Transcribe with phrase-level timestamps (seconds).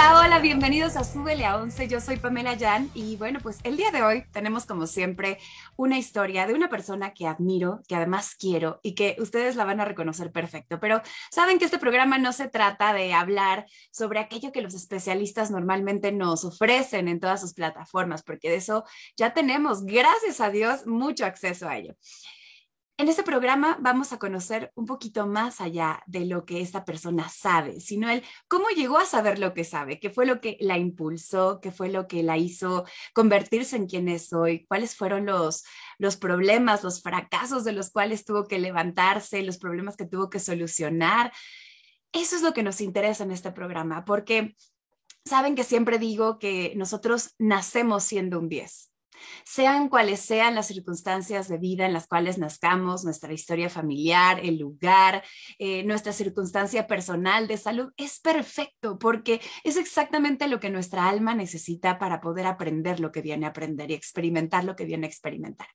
[0.00, 1.86] Hola, hola, bienvenidos a Súbele a 11.
[1.86, 5.36] Yo soy Pamela Jan y bueno, pues el día de hoy tenemos como siempre
[5.76, 9.78] una historia de una persona que admiro, que además quiero y que ustedes la van
[9.78, 10.80] a reconocer perfecto.
[10.80, 15.50] Pero saben que este programa no se trata de hablar sobre aquello que los especialistas
[15.50, 18.84] normalmente nos ofrecen en todas sus plataformas, porque de eso
[19.18, 21.94] ya tenemos, gracias a Dios, mucho acceso a ello.
[23.00, 27.30] En este programa vamos a conocer un poquito más allá de lo que esta persona
[27.30, 30.76] sabe, sino el cómo llegó a saber lo que sabe, qué fue lo que la
[30.76, 35.64] impulsó, qué fue lo que la hizo convertirse en quien es hoy, cuáles fueron los,
[35.96, 40.38] los problemas, los fracasos de los cuales tuvo que levantarse, los problemas que tuvo que
[40.38, 41.32] solucionar.
[42.12, 44.54] Eso es lo que nos interesa en este programa, porque
[45.24, 48.89] saben que siempre digo que nosotros nacemos siendo un 10
[49.44, 54.58] sean cuales sean las circunstancias de vida en las cuales nazcamos, nuestra historia familiar, el
[54.58, 55.22] lugar,
[55.58, 61.34] eh, nuestra circunstancia personal de salud, es perfecto porque es exactamente lo que nuestra alma
[61.34, 65.10] necesita para poder aprender lo que viene a aprender y experimentar lo que viene a
[65.10, 65.68] experimentar.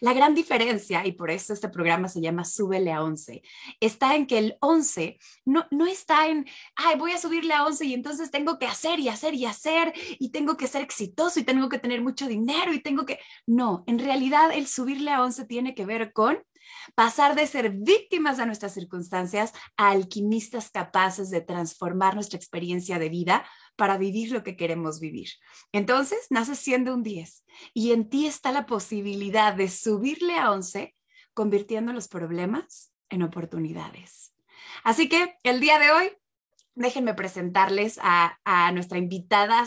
[0.00, 3.42] La gran diferencia, y por eso este programa se llama Súbele a 11,
[3.80, 6.46] está en que el 11 no, no está en,
[6.76, 9.92] ay, voy a subirle a 11 y entonces tengo que hacer y hacer y hacer
[10.18, 13.18] y tengo que ser exitoso y tengo que tener mucho dinero y tengo que...
[13.46, 16.42] No, en realidad el subirle a 11 tiene que ver con
[16.94, 23.08] pasar de ser víctimas de nuestras circunstancias a alquimistas capaces de transformar nuestra experiencia de
[23.08, 23.44] vida
[23.76, 25.28] para vivir lo que queremos vivir.
[25.72, 30.94] Entonces, naces siendo un 10 y en ti está la posibilidad de subirle a 11
[31.34, 34.34] convirtiendo los problemas en oportunidades.
[34.84, 36.10] Así que el día de hoy,
[36.74, 39.60] déjenme presentarles a, a nuestra invitada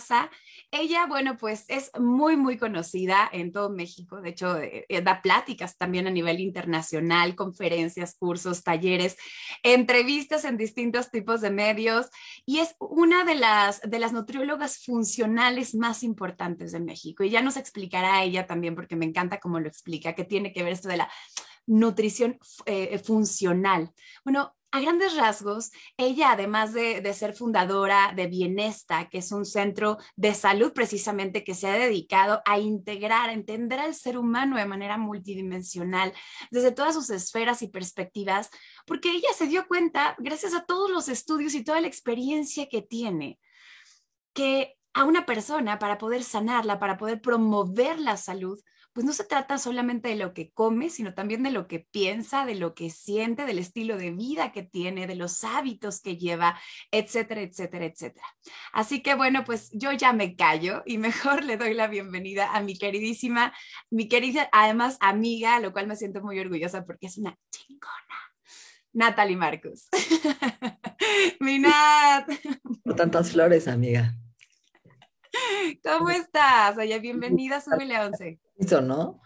[0.72, 4.22] ella, bueno, pues es muy, muy conocida en todo México.
[4.22, 9.18] De hecho, eh, eh, da pláticas también a nivel internacional, conferencias, cursos, talleres,
[9.64, 12.08] entrevistas en distintos tipos de medios
[12.46, 17.24] y es una de las, de las nutriólogas funcionales más importantes de México.
[17.24, 20.64] Y ya nos explicará ella también, porque me encanta cómo lo explica, que tiene que
[20.64, 21.10] ver esto de la
[21.68, 23.92] nutrición eh, funcional.
[24.24, 29.98] Bueno, a grandes rasgos, ella, además de, ser fundadora de Bienesta, que es un centro
[30.16, 34.66] de salud precisamente que se ha dedicado a integrar, a entender al ser humano de
[34.66, 36.12] manera multidimensional,
[36.52, 38.50] desde todas sus esferas y perspectivas,
[38.86, 42.82] porque ella se dio cuenta, gracias a todos los estudios y toda la experiencia que
[42.82, 43.40] tiene,
[44.34, 48.60] que a una persona, para poder sanarla, para poder promover la salud,
[48.96, 52.46] pues no se trata solamente de lo que come, sino también de lo que piensa,
[52.46, 56.58] de lo que siente, del estilo de vida que tiene, de los hábitos que lleva,
[56.92, 58.26] etcétera, etcétera, etcétera.
[58.72, 62.62] Así que bueno, pues yo ya me callo y mejor le doy la bienvenida a
[62.62, 63.54] mi queridísima,
[63.90, 67.94] mi querida, además amiga, lo cual me siento muy orgullosa porque es una chingona.
[68.94, 69.90] Natalie Marcus.
[71.42, 72.30] mi Nat.
[72.86, 74.16] No tantas flores, amiga.
[75.84, 76.78] ¿Cómo estás?
[76.78, 78.40] Oye, bienvenida a Súbele 11.
[78.58, 79.22] Eso, ¿no?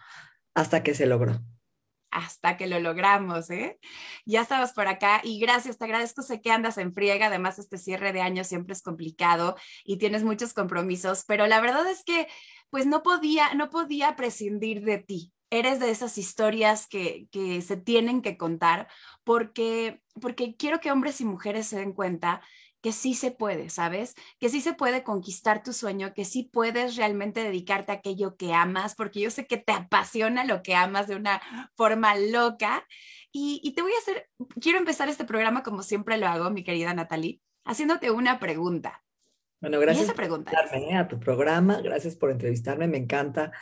[0.54, 1.40] Hasta que se logró.
[2.10, 3.78] Hasta que lo logramos, ¿eh?
[4.26, 7.78] Ya estabas por acá y gracias, te agradezco, sé que andas en friega, además este
[7.78, 12.26] cierre de año siempre es complicado y tienes muchos compromisos, pero la verdad es que
[12.68, 15.32] pues no podía, no podía prescindir de ti.
[15.50, 18.88] Eres de esas historias que, que se tienen que contar
[19.24, 22.40] porque, porque quiero que hombres y mujeres se den cuenta
[22.80, 24.14] que sí se puede, ¿sabes?
[24.38, 28.54] Que sí se puede conquistar tu sueño, que sí puedes realmente dedicarte a aquello que
[28.54, 31.40] amas, porque yo sé que te apasiona lo que amas de una
[31.76, 32.86] forma loca.
[33.32, 34.28] Y, te voy a hacer,
[34.60, 39.04] quiero empezar este programa como siempre lo hago, mi querida Natalie, haciéndote una pregunta.
[39.60, 43.52] Bueno, gracias por invitarme a tu programa, gracias por entrevistarme, me encanta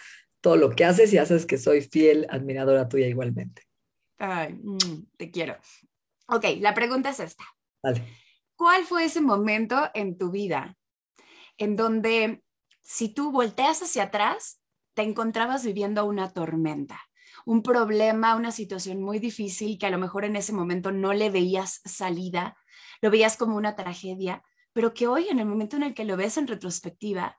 [0.40, 3.62] todo lo que haces y haces que soy fiel admiradora tuya igualmente.
[4.16, 5.56] Ay, mm, te quiero.
[6.28, 7.44] Ok, la pregunta es esta.
[7.82, 8.04] Vale.
[8.58, 10.76] ¿Cuál fue ese momento en tu vida
[11.58, 12.42] en donde
[12.82, 14.60] si tú volteas hacia atrás,
[14.94, 17.00] te encontrabas viviendo una tormenta,
[17.46, 21.30] un problema, una situación muy difícil que a lo mejor en ese momento no le
[21.30, 22.56] veías salida,
[23.00, 26.16] lo veías como una tragedia, pero que hoy en el momento en el que lo
[26.16, 27.38] ves en retrospectiva,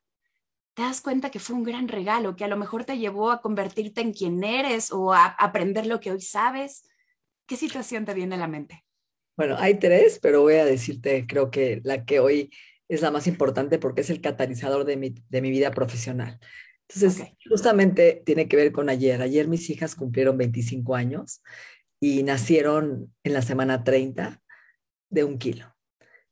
[0.73, 3.41] te das cuenta que fue un gran regalo, que a lo mejor te llevó a
[3.41, 6.89] convertirte en quien eres o a aprender lo que hoy sabes.
[7.45, 8.85] ¿Qué situación te viene a la mente?
[9.39, 12.51] Bueno, hay tres, pero voy a decirte, creo que la que hoy
[12.89, 16.41] es la más importante porque es el catalizador de mi, vida profesional.
[16.89, 19.21] Entonces, justamente tiene que ver con ayer.
[19.21, 21.41] Ayer mis hijas cumplieron 25 años
[22.01, 24.43] y nacieron en la semana 30
[25.09, 25.73] de un kilo.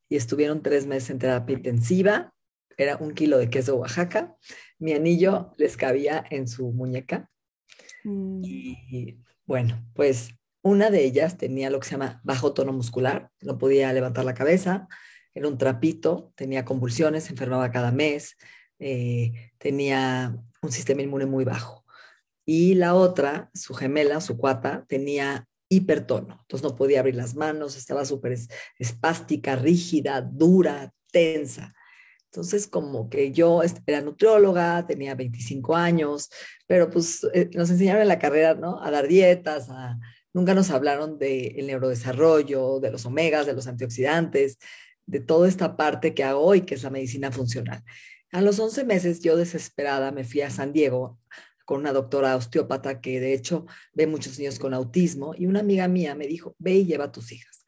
[0.10, 2.34] Y estuvieron tres meses en terapia intensiva.
[2.76, 4.36] Era un kilo de queso Oaxaca.
[4.80, 7.32] Mi anillo les cabía en su muñeca.
[8.04, 8.42] Mm.
[8.44, 13.58] Y bueno, pues una de ellas tenía lo que se llama bajo tono muscular, no
[13.58, 14.88] podía levantar la cabeza,
[15.34, 18.36] era un trapito, tenía convulsiones, enfermaba cada mes,
[18.80, 21.86] eh, tenía un sistema inmune muy bajo.
[22.46, 27.76] Y la otra, su gemela, su cuata, tenía hipertono, entonces no podía abrir las manos,
[27.76, 28.38] estaba súper
[28.80, 31.74] espástica, rígida, dura, tensa.
[32.32, 36.30] Entonces, como que yo era nutrióloga, tenía 25 años,
[36.68, 38.82] pero pues eh, nos enseñaron en la carrera, ¿no?
[38.82, 39.70] A dar dietas,
[40.38, 44.60] nunca nos hablaron del neurodesarrollo, de los omegas, de los antioxidantes,
[45.08, 47.84] de toda esta parte que hago hoy, que es la medicina funcional.
[48.32, 51.20] A los 11 meses, yo desesperada me fui a San Diego
[51.66, 55.88] con una doctora osteópata que de hecho ve muchos niños con autismo y una amiga
[55.88, 57.66] mía me dijo, ve y lleva a tus hijas.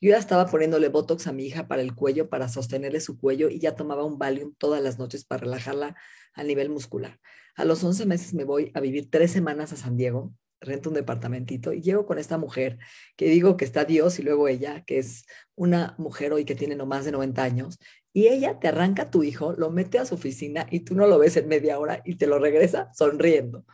[0.00, 3.50] Yo ya estaba poniéndole Botox a mi hija para el cuello, para sostenerle su cuello
[3.50, 5.94] y ya tomaba un Valium todas las noches para relajarla
[6.32, 7.20] a nivel muscular.
[7.56, 10.32] A los 11 meses me voy a vivir tres semanas a San Diego,
[10.66, 12.78] rento un departamentito y llego con esta mujer
[13.16, 15.24] que digo que está Dios y luego ella, que es
[15.54, 17.78] una mujer hoy que tiene no más de 90 años
[18.12, 21.06] y ella te arranca a tu hijo, lo mete a su oficina y tú no
[21.06, 23.64] lo ves en media hora y te lo regresa sonriendo.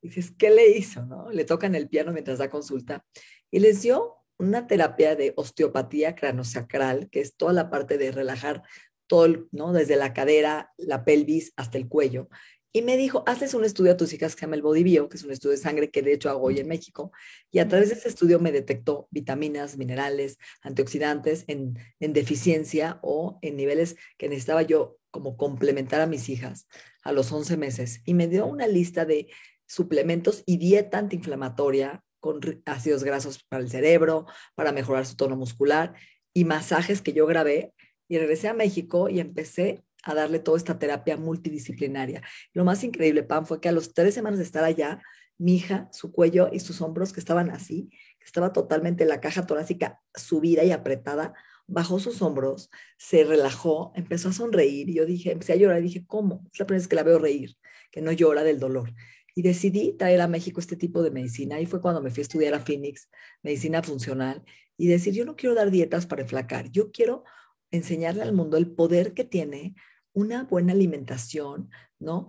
[0.00, 1.04] Y dices, ¿qué le hizo?
[1.04, 1.30] No?
[1.30, 3.04] Le tocan el piano mientras da consulta
[3.50, 8.62] y les dio una terapia de osteopatía cranosacral, que es toda la parte de relajar
[9.08, 9.72] todo, ¿no?
[9.72, 12.28] Desde la cadera, la pelvis hasta el cuello
[12.72, 15.08] y me dijo, haces un estudio a tus hijas que se llama el Body Bio,
[15.08, 17.12] que es un estudio de sangre que de hecho hago hoy en México,
[17.50, 23.38] y a través de ese estudio me detectó vitaminas, minerales, antioxidantes en, en deficiencia o
[23.42, 26.68] en niveles que necesitaba yo como complementar a mis hijas
[27.02, 28.02] a los 11 meses.
[28.04, 29.28] Y me dio una lista de
[29.66, 35.94] suplementos y dieta antiinflamatoria con ácidos grasos para el cerebro, para mejorar su tono muscular
[36.34, 37.72] y masajes que yo grabé.
[38.08, 42.22] Y regresé a México y empecé a darle toda esta terapia multidisciplinaria.
[42.52, 45.00] Lo más increíble, Pam, fue que a los tres semanas de estar allá,
[45.38, 49.46] mi hija, su cuello y sus hombros que estaban así, que estaba totalmente la caja
[49.46, 51.34] torácica subida y apretada,
[51.68, 55.84] bajó sus hombros, se relajó, empezó a sonreír y yo dije, empecé a llorar y
[55.84, 56.44] dije, ¿cómo?
[56.52, 57.56] Es la primera vez que la veo reír,
[57.92, 58.92] que no llora del dolor.
[59.34, 62.22] Y decidí traer a México este tipo de medicina y fue cuando me fui a
[62.22, 63.08] estudiar a Phoenix,
[63.42, 64.42] medicina funcional,
[64.76, 67.24] y decir, yo no quiero dar dietas para enflacar, yo quiero
[67.70, 69.74] enseñarle al mundo el poder que tiene
[70.18, 72.28] una buena alimentación, ¿no?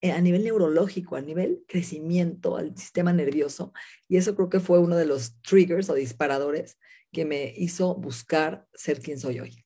[0.00, 3.72] Eh, a nivel neurológico, a nivel crecimiento, al sistema nervioso.
[4.08, 6.78] Y eso creo que fue uno de los triggers o disparadores
[7.12, 9.64] que me hizo buscar ser quien soy hoy.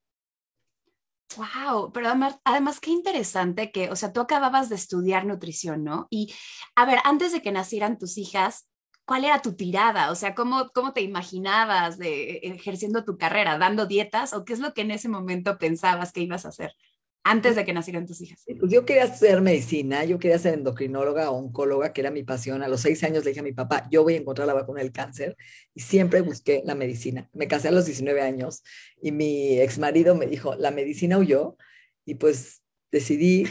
[1.37, 6.07] Wow, pero además, además, qué interesante que, o sea, tú acababas de estudiar nutrición, ¿no?
[6.11, 6.33] Y
[6.77, 8.69] a ver, antes de que nacieran tus hijas,
[9.05, 10.11] ¿cuál era tu tirada?
[10.11, 14.61] O sea, ¿cómo, cómo te imaginabas de, ejerciendo tu carrera, dando dietas o qué es
[14.61, 16.75] lo que en ese momento pensabas que ibas a hacer?
[17.25, 18.43] Antes de que nacieran tus hijas?
[18.59, 22.63] Pues yo quería hacer medicina, yo quería ser endocrinóloga o oncóloga, que era mi pasión.
[22.63, 24.81] A los seis años le dije a mi papá, yo voy a encontrar la vacuna
[24.81, 25.37] del cáncer
[25.75, 27.29] y siempre busqué la medicina.
[27.33, 28.63] Me casé a los 19 años
[29.01, 31.57] y mi ex marido me dijo, la medicina huyó
[32.05, 33.45] y pues decidí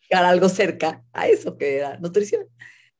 [0.00, 2.46] buscar algo cerca a eso que era nutrición.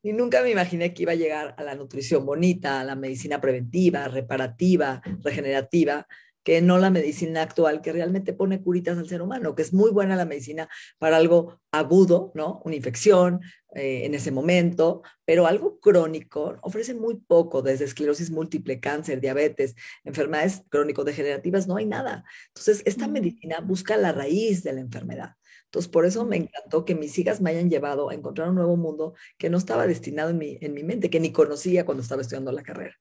[0.04, 3.40] Y nunca me imaginé que iba a llegar a la nutrición bonita, a la medicina
[3.40, 6.08] preventiva, reparativa, regenerativa,
[6.42, 9.90] que no la medicina actual, que realmente pone curitas al ser humano, que es muy
[9.90, 10.68] buena la medicina
[10.98, 12.60] para algo agudo, ¿no?
[12.64, 13.40] Una infección
[13.74, 19.74] eh, en ese momento, pero algo crónico ofrece muy poco, desde esclerosis múltiple, cáncer, diabetes,
[20.04, 22.24] enfermedades crónico-degenerativas, no hay nada.
[22.48, 25.36] Entonces, esta medicina busca la raíz de la enfermedad.
[25.66, 28.76] Entonces, por eso me encantó que mis hijas me hayan llevado a encontrar un nuevo
[28.76, 32.20] mundo que no estaba destinado en mi, en mi mente, que ni conocía cuando estaba
[32.20, 32.94] estudiando la carrera.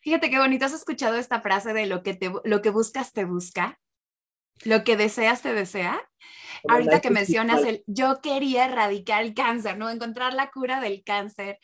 [0.00, 3.24] Fíjate qué bonito, ¿has escuchado esta frase de lo que, te, lo que buscas te
[3.24, 3.78] busca?
[4.64, 6.00] Lo que deseas te desea.
[6.68, 9.90] Ahorita que mencionas el yo quería erradicar el cáncer, ¿no?
[9.90, 11.58] Encontrar la cura del cáncer.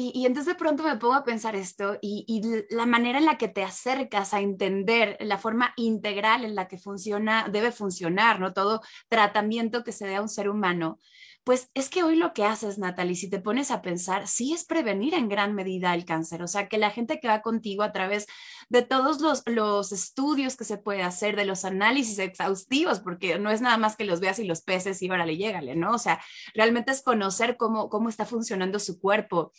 [0.00, 3.48] Y, entonces de pronto me pongo a pensar esto y, la manera en la que
[3.48, 8.52] te acercas a entender la forma integral en la que funciona, debe funcionar, ¿no?
[8.52, 11.00] Todo tratamiento que se dé a un ser humano.
[11.48, 14.66] Pues es que hoy lo que haces, Natalie, si te pones a pensar, sí es
[14.66, 16.42] prevenir en gran medida el cáncer.
[16.42, 18.26] O sea, que la gente que va contigo a través
[18.68, 23.50] de todos los, los estudios que se puede hacer, de los análisis exhaustivos, porque no
[23.50, 25.94] es nada más que los veas y los peces y órale, llégale, ¿no?
[25.94, 26.20] O sea,
[26.52, 29.52] realmente es conocer cómo, cómo está funcionando su cuerpo,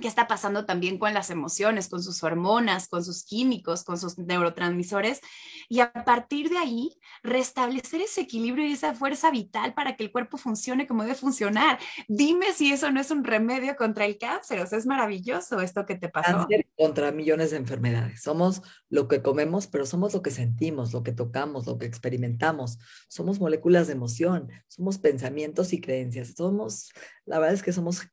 [0.00, 4.18] qué está pasando también con las emociones, con sus hormonas, con sus químicos, con sus
[4.18, 5.20] neurotransmisores,
[5.68, 10.12] y a partir de ahí restablecer ese equilibrio y esa fuerza vital para que el
[10.12, 11.78] cuerpo funcione como debe funcionar.
[12.08, 15.86] Dime si eso no es un remedio contra el cáncer, o sea, es maravilloso esto
[15.86, 16.46] que te pasó.
[16.76, 18.22] Contra millones de enfermedades.
[18.22, 22.78] Somos lo que comemos, pero somos lo que sentimos, lo que tocamos, lo que experimentamos.
[23.08, 26.34] Somos moléculas de emoción, somos pensamientos y creencias.
[26.36, 26.90] Somos,
[27.24, 28.08] la verdad es que somos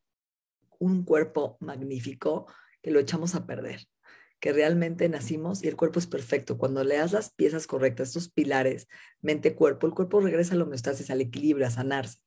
[0.80, 2.46] un cuerpo magnífico
[2.82, 3.86] que lo echamos a perder,
[4.40, 6.58] que realmente nacimos y el cuerpo es perfecto.
[6.58, 8.88] Cuando le das las piezas correctas, estos pilares,
[9.20, 12.18] mente-cuerpo, el cuerpo regresa a la homeostasis, al equilibrio, a sanarse.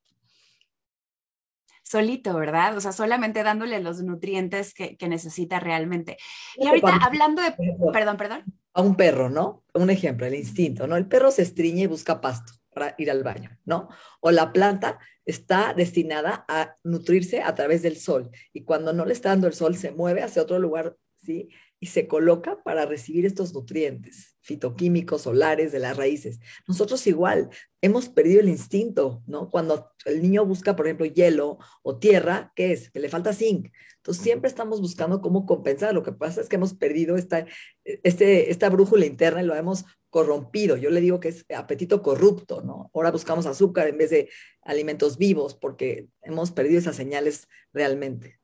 [1.83, 2.77] Solito, ¿verdad?
[2.77, 6.17] O sea, solamente dándole los nutrientes que, necesita realmente.
[6.55, 7.53] Y ahorita hablando de...
[7.91, 8.43] Perdón, perdón.
[8.73, 9.63] A un perro, ¿no?
[9.73, 10.95] Un ejemplo, el instinto, ¿no?
[10.95, 13.89] El perro se estriñe y busca pasto para ir al baño, ¿no?
[14.19, 19.13] O la planta está destinada a nutrirse a través del sol y cuando no le
[19.13, 21.49] está dando el sol se mueve hacia otro lugar, ¿sí?
[21.83, 26.39] Y se coloca para recibir estos nutrientes fitoquímicos solares de las raíces.
[26.65, 27.49] Nosotros igual
[27.81, 29.49] hemos perdido el instinto, ¿no?
[29.49, 32.89] Cuando el niño busca, por ejemplo, hielo o tierra, ¿qué es?
[32.89, 33.69] Que le falta zinc.
[33.97, 35.93] Entonces siempre estamos buscando cómo compensar.
[35.93, 37.45] Lo que pasa es que hemos perdido esta,
[37.83, 40.77] este, esta brújula interna y lo hemos corrompido.
[40.77, 42.91] Yo le digo que es apetito corrupto, ¿no?
[42.93, 44.29] Ahora buscamos azúcar en vez de
[44.61, 48.39] alimentos vivos porque hemos perdido esas señales realmente.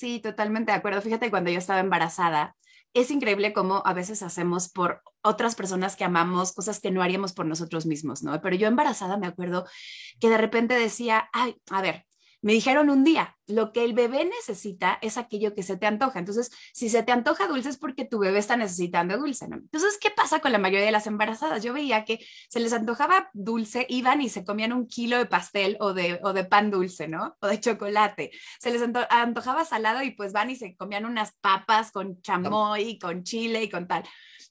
[0.00, 1.02] Sí, totalmente de acuerdo.
[1.02, 2.56] Fíjate, cuando yo estaba embarazada,
[2.94, 7.34] es increíble cómo a veces hacemos por otras personas que amamos cosas que no haríamos
[7.34, 8.40] por nosotros mismos, ¿no?
[8.40, 9.66] Pero yo embarazada me acuerdo
[10.18, 12.06] que de repente decía, ay, a ver,
[12.42, 16.18] me dijeron un día, lo que el bebé necesita es aquello que se te antoja.
[16.18, 19.56] Entonces, si se te antoja dulce es porque tu bebé está necesitando dulce, ¿no?
[19.56, 21.62] Entonces, ¿qué pasa con la mayoría de las embarazadas?
[21.62, 25.76] Yo veía que se les antojaba dulce, iban y se comían un kilo de pastel
[25.80, 27.36] o de, o de pan dulce, ¿no?
[27.40, 28.30] O de chocolate.
[28.58, 33.24] Se les antojaba salado y pues van y se comían unas papas con chamoy, con
[33.24, 34.04] chile y con tal.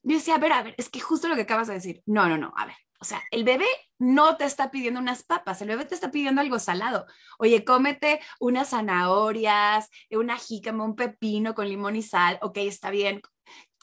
[0.03, 2.01] Yo decía, a ver, a ver, es que justo lo que acabas de decir.
[2.05, 3.65] No, no, no, a ver, o sea, el bebé
[3.97, 7.05] no te está pidiendo unas papas, el bebé te está pidiendo algo salado.
[7.37, 12.39] Oye, cómete unas zanahorias, una jícama, un pepino con limón y sal.
[12.41, 13.21] Ok, está bien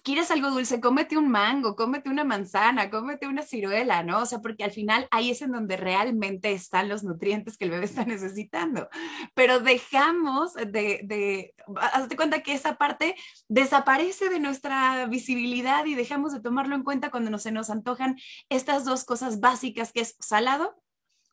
[0.07, 4.21] quieres algo dulce, cómete un mango, cómete una manzana, cómete una ciruela, ¿no?
[4.23, 7.73] O sea, porque al final ahí es en donde realmente están los nutrientes que el
[7.73, 8.89] bebé está necesitando.
[9.35, 13.17] Pero dejamos de, de hazte cuenta que esa parte
[13.49, 18.17] desaparece de nuestra visibilidad y dejamos de tomarlo en cuenta cuando no, se nos antojan
[18.49, 20.81] estas dos cosas básicas que es salado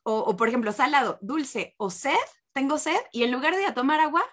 [0.02, 2.12] o, por ejemplo, salado, dulce o sed,
[2.52, 4.24] tengo sed y en lugar de tomar agua,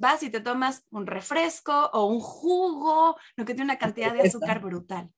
[0.00, 4.22] vas y te tomas un refresco o un jugo, lo que tiene una cantidad de
[4.22, 5.10] azúcar brutal.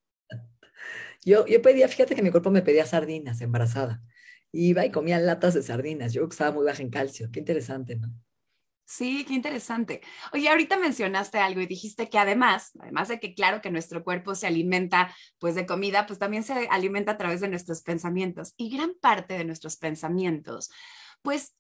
[1.25, 4.03] Yo, yo pedía, fíjate que mi cuerpo me pedía sardinas embarazada.
[4.51, 6.13] Iba y comía latas de sardinas.
[6.13, 7.31] Yo estaba muy baja en calcio.
[7.33, 8.13] Qué interesante, ¿no?
[8.85, 10.03] Sí, qué interesante.
[10.33, 14.35] Oye, ahorita mencionaste algo y dijiste que además, además de que claro que nuestro cuerpo
[14.35, 18.53] se alimenta pues de comida, pues también se alimenta a través de nuestros pensamientos.
[18.57, 20.71] Y gran parte de nuestros pensamientos,
[21.23, 21.55] pues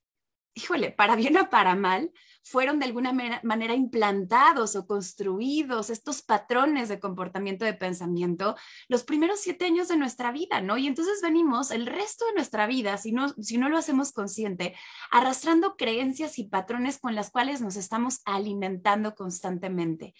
[0.54, 2.12] híjole, para bien o para mal,
[2.44, 8.56] fueron de alguna manera implantados o construidos estos patrones de comportamiento de pensamiento
[8.88, 10.76] los primeros siete años de nuestra vida, ¿no?
[10.76, 14.74] Y entonces venimos el resto de nuestra vida, si no, si no lo hacemos consciente,
[15.10, 20.14] arrastrando creencias y patrones con las cuales nos estamos alimentando constantemente.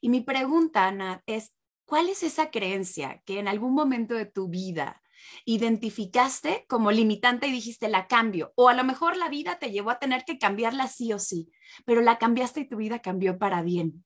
[0.00, 4.48] Y mi pregunta, Ana, es, ¿cuál es esa creencia que en algún momento de tu
[4.48, 5.00] vida
[5.44, 9.90] identificaste como limitante y dijiste la cambio, o a lo mejor la vida te llevó
[9.90, 11.50] a tener que cambiarla sí o sí,
[11.84, 14.04] pero la cambiaste y tu vida cambió para bien.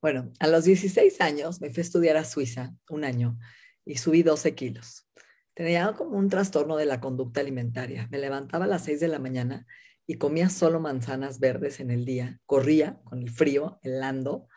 [0.00, 3.38] Bueno, a los 16 años me fui a estudiar a Suiza un año
[3.84, 5.06] y subí 12 kilos.
[5.54, 8.08] Tenía como un trastorno de la conducta alimentaria.
[8.10, 9.66] Me levantaba a las 6 de la mañana
[10.06, 12.40] y comía solo manzanas verdes en el día.
[12.46, 14.48] Corría con el frío, helando,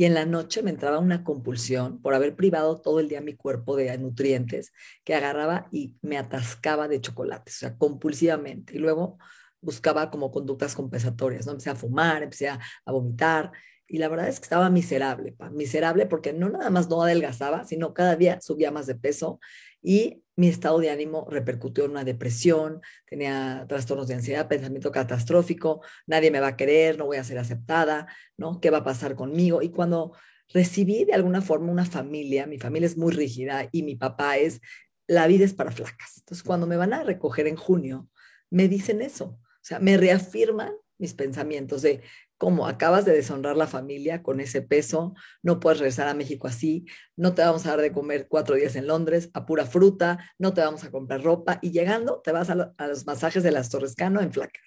[0.00, 3.36] y en la noche me entraba una compulsión por haber privado todo el día mi
[3.36, 4.72] cuerpo de nutrientes
[5.04, 8.76] que agarraba y me atascaba de chocolates, o sea, compulsivamente.
[8.76, 9.18] Y luego
[9.60, 11.52] buscaba como conductas compensatorias, ¿no?
[11.52, 13.52] Empecé a fumar, empecé a, vomitar
[13.92, 17.92] y la verdad es que estaba miserable, miserable porque no nada más no adelgazaba, sino
[17.92, 19.40] cada día subía más de peso
[19.82, 25.82] y mi estado de ánimo repercutió en una depresión, tenía trastornos de ansiedad, pensamiento catastrófico,
[26.06, 28.06] nadie me va a querer, no voy a ser aceptada,
[28.36, 28.60] ¿no?
[28.60, 29.60] ¿Qué va a pasar conmigo?
[29.60, 30.12] Y cuando
[30.54, 34.60] recibí de alguna forma una familia, mi familia es muy rígida y mi papá es,
[35.08, 36.18] la vida es para flacas.
[36.18, 38.08] Entonces, cuando me van a recoger en junio,
[38.50, 42.02] me dicen eso, o sea, me reafirman mis pensamientos de
[42.40, 46.86] como acabas de deshonrar la familia con ese peso, no puedes regresar a México así,
[47.14, 50.54] no te vamos a dar de comer cuatro días en Londres a pura fruta, no
[50.54, 53.94] te vamos a comprar ropa y llegando te vas a, los masajes de las Torres
[53.94, 54.58] Cano en flaca.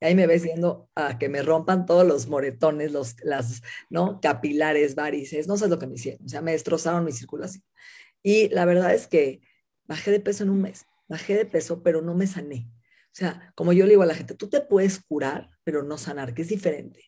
[0.00, 4.20] Y ahí me ves viendo a que me rompan todos los moretones, los, las, ¿no?
[4.20, 7.64] Capilares, varices, no sé lo que me hicieron, o sea, me destrozaron mi circulación.
[8.22, 9.40] Y la verdad es que
[9.86, 12.70] bajé de peso en un mes, bajé de peso, pero no me sané.
[13.08, 15.98] O sea, como yo le digo a la gente, tú te puedes curar, pero no
[15.98, 17.07] sanar, que es diferente.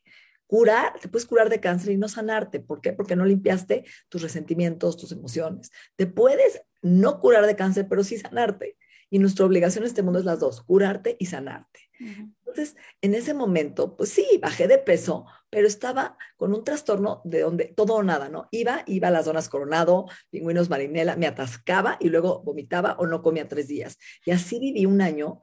[0.50, 2.58] Curar, te puedes curar de cáncer y no sanarte.
[2.58, 2.92] ¿Por qué?
[2.92, 5.70] Porque no limpiaste tus resentimientos, tus emociones.
[5.94, 8.76] Te puedes no curar de cáncer, pero sí sanarte.
[9.10, 11.78] Y nuestra obligación en este mundo es las dos, curarte y sanarte.
[12.00, 17.42] Entonces, en ese momento, pues sí, bajé de peso, pero estaba con un trastorno de
[17.42, 18.48] donde todo o nada, ¿no?
[18.50, 23.22] Iba, iba a las zonas Coronado, Pingüinos Marinela, me atascaba y luego vomitaba o no
[23.22, 23.98] comía tres días.
[24.24, 25.40] Y así viví un año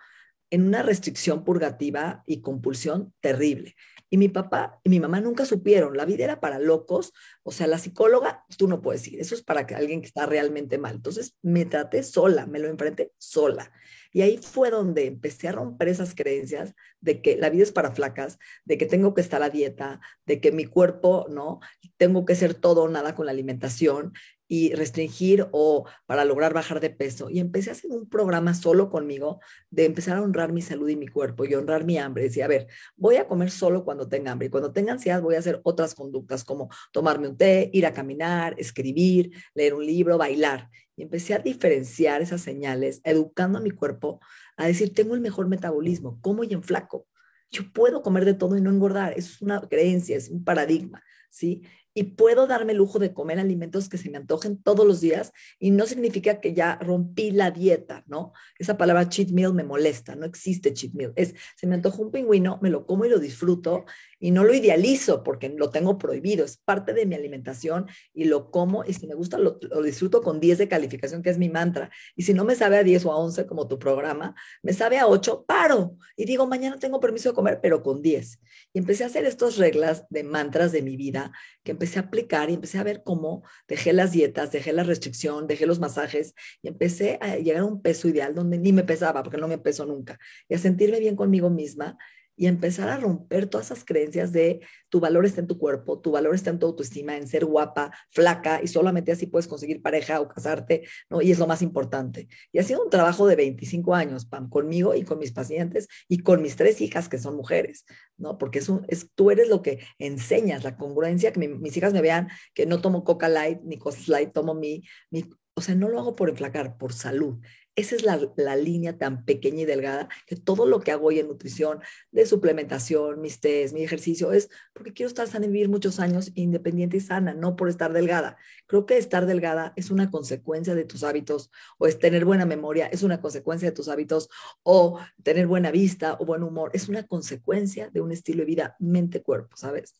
[0.49, 3.75] en una restricción purgativa y compulsión terrible.
[4.09, 7.11] Y mi papá y mi mamá nunca supieron, la vida era para locos,
[7.43, 10.25] o sea, la psicóloga, tú no puedes ir, eso es para que alguien que está
[10.25, 10.95] realmente mal.
[10.95, 13.71] Entonces me traté sola, me lo enfrenté sola.
[14.13, 17.91] Y ahí fue donde empecé a romper esas creencias de que la vida es para
[17.91, 21.59] flacas, de que tengo que estar a dieta, de que mi cuerpo, ¿no?
[21.97, 24.13] Tengo que ser todo o nada con la alimentación
[24.47, 27.29] y restringir o para lograr bajar de peso.
[27.29, 29.39] Y empecé a hacer un programa solo conmigo
[29.69, 32.23] de empezar a honrar mi salud y mi cuerpo y honrar mi hambre.
[32.23, 35.35] Decía, a ver, voy a comer solo cuando tenga hambre y cuando tenga ansiedad voy
[35.35, 40.17] a hacer otras conductas como tomarme un té, ir a caminar, escribir, leer un libro,
[40.17, 40.69] bailar.
[40.95, 44.19] Y empecé a diferenciar esas señales, educando a mi cuerpo
[44.55, 47.05] a decir, tengo el mejor metabolismo, como y en flaco.
[47.51, 49.13] Yo puedo comer de todo y no engordar.
[49.15, 51.61] Es una creencia, es un paradigma, ¿sí?
[51.97, 55.33] Y puedo darme el lujo de comer alimentos que se me antojen todos los días
[55.57, 58.33] y no significa que ya rompí la dieta, ¿no?
[58.59, 61.11] Esa palabra cheat meal me molesta, no existe cheat meal.
[61.15, 63.85] Es, se me antoja un pingüino, me lo como y lo disfruto
[64.19, 68.51] y no lo idealizo porque lo tengo prohibido, es parte de mi alimentación y lo
[68.51, 71.49] como y si me gusta lo, lo disfruto con 10 de calificación, que es mi
[71.49, 71.89] mantra.
[72.15, 74.99] Y si no me sabe a 10 o a 11 como tu programa, me sabe
[74.99, 78.39] a 8, paro y digo, mañana tengo permiso de comer, pero con 10.
[78.73, 81.31] Y empecé a hacer estas reglas de mantras de mi vida
[81.63, 84.83] que empecé empecé a aplicar y empecé a ver cómo dejé las dietas, dejé la
[84.83, 88.83] restricción, dejé los masajes y empecé a llegar a un peso ideal donde ni me
[88.83, 91.97] pesaba, porque no me peso nunca, y a sentirme bien conmigo misma
[92.37, 96.11] y empezar a romper todas esas creencias de tu valor está en tu cuerpo, tu
[96.11, 100.21] valor está en tu autoestima, en ser guapa, flaca y solamente así puedes conseguir pareja
[100.21, 101.21] o casarte, ¿no?
[101.21, 102.29] Y es lo más importante.
[102.53, 106.41] Y ha sido un trabajo de 25 años, conmigo y con mis pacientes y con
[106.41, 107.85] mis tres hijas que son mujeres,
[108.17, 108.37] ¿no?
[108.37, 112.29] Porque es, es tú eres lo que enseñas, la congruencia, que mis hijas me vean
[112.53, 115.99] que no tomo Coca Light ni cosas Light, tomo mi, mi, o sea, no lo
[115.99, 117.39] hago por enflacar, por salud.
[117.77, 121.27] Esa es la, línea tan pequeña y delgada que todo lo que hago hoy en
[121.27, 121.79] nutrición,
[122.11, 126.31] de suplementación, mis test, mi ejercicio, es porque quiero estar sana y vivir muchos años
[126.33, 128.35] independiente y sana, no por estar delgada.
[128.65, 132.87] Creo que estar delgada es una consecuencia de tus hábitos, o es tener buena memoria,
[132.87, 134.27] es una consecuencia de tus hábitos,
[134.63, 138.75] o tener buena vista o buen humor, es una consecuencia de un estilo de vida
[138.79, 139.93] mente-cuerpo, ¿sabes?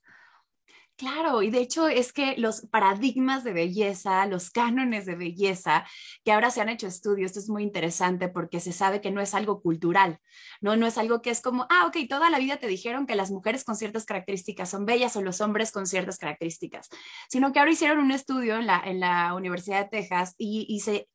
[0.98, 5.86] Claro, y de hecho es que los paradigmas de belleza, los cánones de belleza,
[6.26, 9.22] que ahora se han hecho estudios, esto es muy interesante porque se sabe que no
[9.22, 10.18] es algo cultural,
[10.60, 10.76] ¿no?
[10.76, 13.30] No es algo que es como, ah, ok, toda la vida te dijeron que las
[13.30, 16.90] mujeres con ciertas características son bellas o los hombres con ciertas características,
[17.30, 20.80] sino que ahora hicieron un estudio en la, en la Universidad de Texas y, y
[20.80, 21.08] se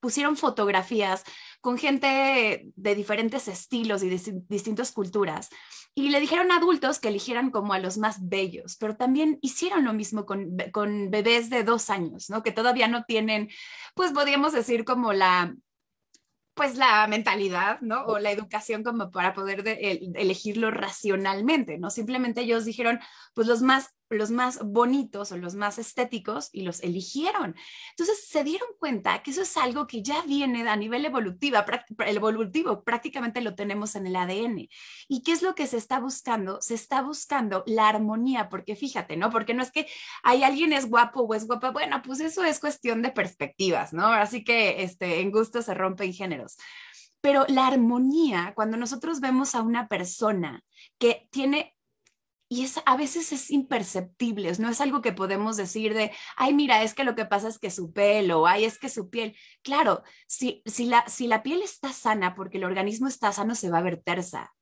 [0.00, 1.24] pusieron fotografías
[1.60, 5.48] con gente de diferentes estilos y de distintas culturas.
[5.94, 9.84] Y le dijeron a adultos que eligieran como a los más bellos, pero también hicieron
[9.84, 12.42] lo mismo con, con bebés de dos años, ¿no?
[12.42, 13.48] Que todavía no tienen,
[13.94, 15.54] pues podríamos decir como la,
[16.58, 18.04] pues la mentalidad, ¿no?
[18.06, 19.62] O la educación como para poder
[20.16, 21.88] elegirlo racionalmente, ¿no?
[21.88, 22.98] Simplemente ellos dijeron,
[23.32, 27.54] pues los más, los más bonitos o los más estéticos y los eligieron.
[27.90, 31.58] Entonces se dieron cuenta que eso es algo que ya viene a nivel evolutivo,
[32.06, 34.68] el evolutivo prácticamente lo tenemos en el ADN.
[35.08, 36.60] ¿Y qué es lo que se está buscando?
[36.60, 39.30] Se está buscando la armonía, porque fíjate, ¿no?
[39.30, 39.86] Porque no es que
[40.22, 44.06] hay alguien es guapo o es guapa, bueno, pues eso es cuestión de perspectivas, ¿no?
[44.06, 46.56] Así que este, en gusto se rompen géneros.
[47.20, 50.62] Pero la armonía, cuando nosotros vemos a una persona
[50.98, 51.74] que tiene
[52.48, 56.82] y es, a veces es imperceptible, no es algo que podemos decir de, ay, mira,
[56.82, 59.36] es que lo que pasa es que su pelo, ay, es que su piel.
[59.62, 63.70] Claro, si, si, la, si la piel está sana porque el organismo está sano, se
[63.70, 64.54] va a ver tersa.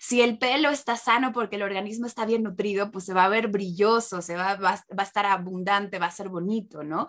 [0.00, 3.28] Si el pelo está sano porque el organismo está bien nutrido, pues se va a
[3.28, 7.06] ver brilloso, se va, a estar abundante, va a ser bonito, ¿no?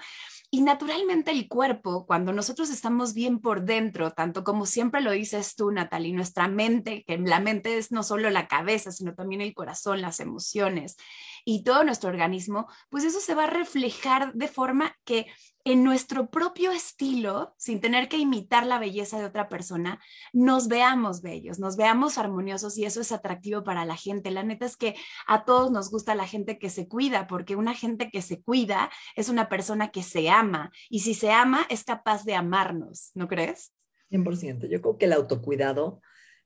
[0.51, 5.55] Y naturalmente el cuerpo, cuando nosotros estamos bien por dentro, tanto como siempre lo dices
[5.55, 9.53] tú, Natalie, nuestra mente, que la mente es no solo la cabeza, sino también el
[9.53, 10.95] corazón, las emociones
[11.45, 15.27] y todo nuestro organismo, pues eso se va a reflejar de forma que
[15.63, 19.99] en nuestro propio estilo, sin tener que imitar la belleza de otra persona,
[20.33, 24.31] nos veamos bellos, nos veamos armoniosos y eso es atractivo para la gente.
[24.31, 24.95] La neta es que
[25.27, 28.91] a todos nos gusta la gente que se cuida, porque una gente que se cuida
[29.15, 33.27] es una persona que se ama y si se ama es capaz de amarnos, ¿no
[33.27, 33.73] crees?
[34.11, 34.67] 100%.
[34.67, 36.01] Yo creo que el autocuidado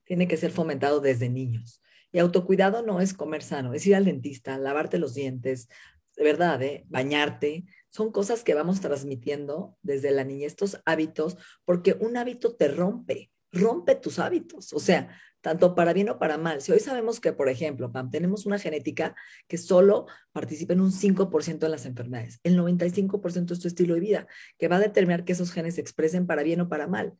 [0.05, 1.81] tiene que ser fomentado desde niños.
[2.11, 5.69] Y autocuidado no es comer sano, es ir al dentista, lavarte los dientes,
[6.15, 6.85] de verdad, ¿eh?
[6.89, 12.67] bañarte, son cosas que vamos transmitiendo desde la niñez, estos hábitos, porque un hábito te
[12.67, 14.73] rompe, rompe tus hábitos.
[14.73, 15.09] O sea,
[15.41, 16.61] tanto para bien o para mal.
[16.61, 19.15] Si hoy sabemos que, por ejemplo, Pam, tenemos una genética
[19.47, 24.01] que solo participa en un 5% de las enfermedades, el 95% es tu estilo de
[24.01, 27.13] vida, que va a determinar que esos genes se expresen para bien o para mal.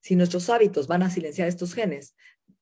[0.00, 2.14] Si nuestros hábitos van a silenciar estos genes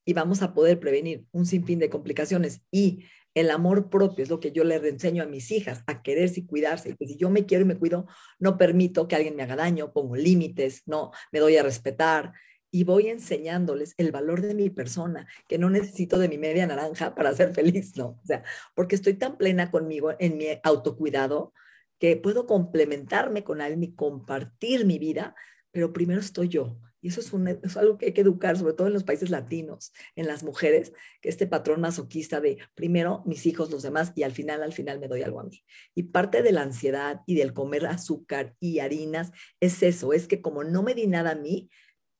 [0.04, 4.40] y vamos a poder prevenir un sinfín de complicaciones y el amor propio es lo
[4.40, 6.90] que yo le enseño a mis hijas, a quererse y cuidarse.
[6.90, 8.06] Y que si yo me quiero y me cuido,
[8.38, 12.34] no permito que alguien me haga daño, pongo límites, no me doy a respetar,
[12.74, 17.14] y voy enseñándoles el valor de mi persona, que no necesito de mi media naranja
[17.14, 18.18] para ser feliz, ¿no?
[18.22, 18.42] O sea,
[18.74, 21.52] porque estoy tan plena conmigo en mi autocuidado
[21.98, 25.36] que puedo complementarme con alguien y compartir mi vida,
[25.70, 26.78] pero primero estoy yo.
[27.02, 30.28] Y eso es, algo que hay que educar, sobre todo en los países latinos, en
[30.28, 34.62] las mujeres, que este patrón masoquista de primero mis hijos, los demás, y al final,
[34.62, 35.64] al final me doy algo a mí.
[35.96, 40.40] Y parte de la ansiedad y del comer azúcar y harinas es eso, es que
[40.40, 41.68] como no me di nada a mí,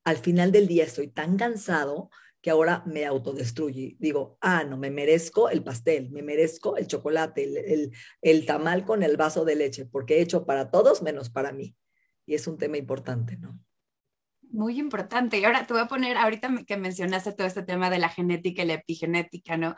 [0.03, 3.97] al final del día estoy tan cansado que ahora me autodestruye.
[4.01, 9.05] Digo, ah, no, me merezco el pastel, me merezco el chocolate, el, el, tamal con
[9.05, 11.77] el vaso de leche, porque he hecho para todos menos para mí.
[12.27, 13.61] Y es un tema importante, ¿no?
[14.53, 15.38] Muy importante.
[15.38, 18.62] Y ahora te voy a poner, ahorita que mencionaste todo este tema de la genética
[18.62, 19.75] y la epigenética, ¿no?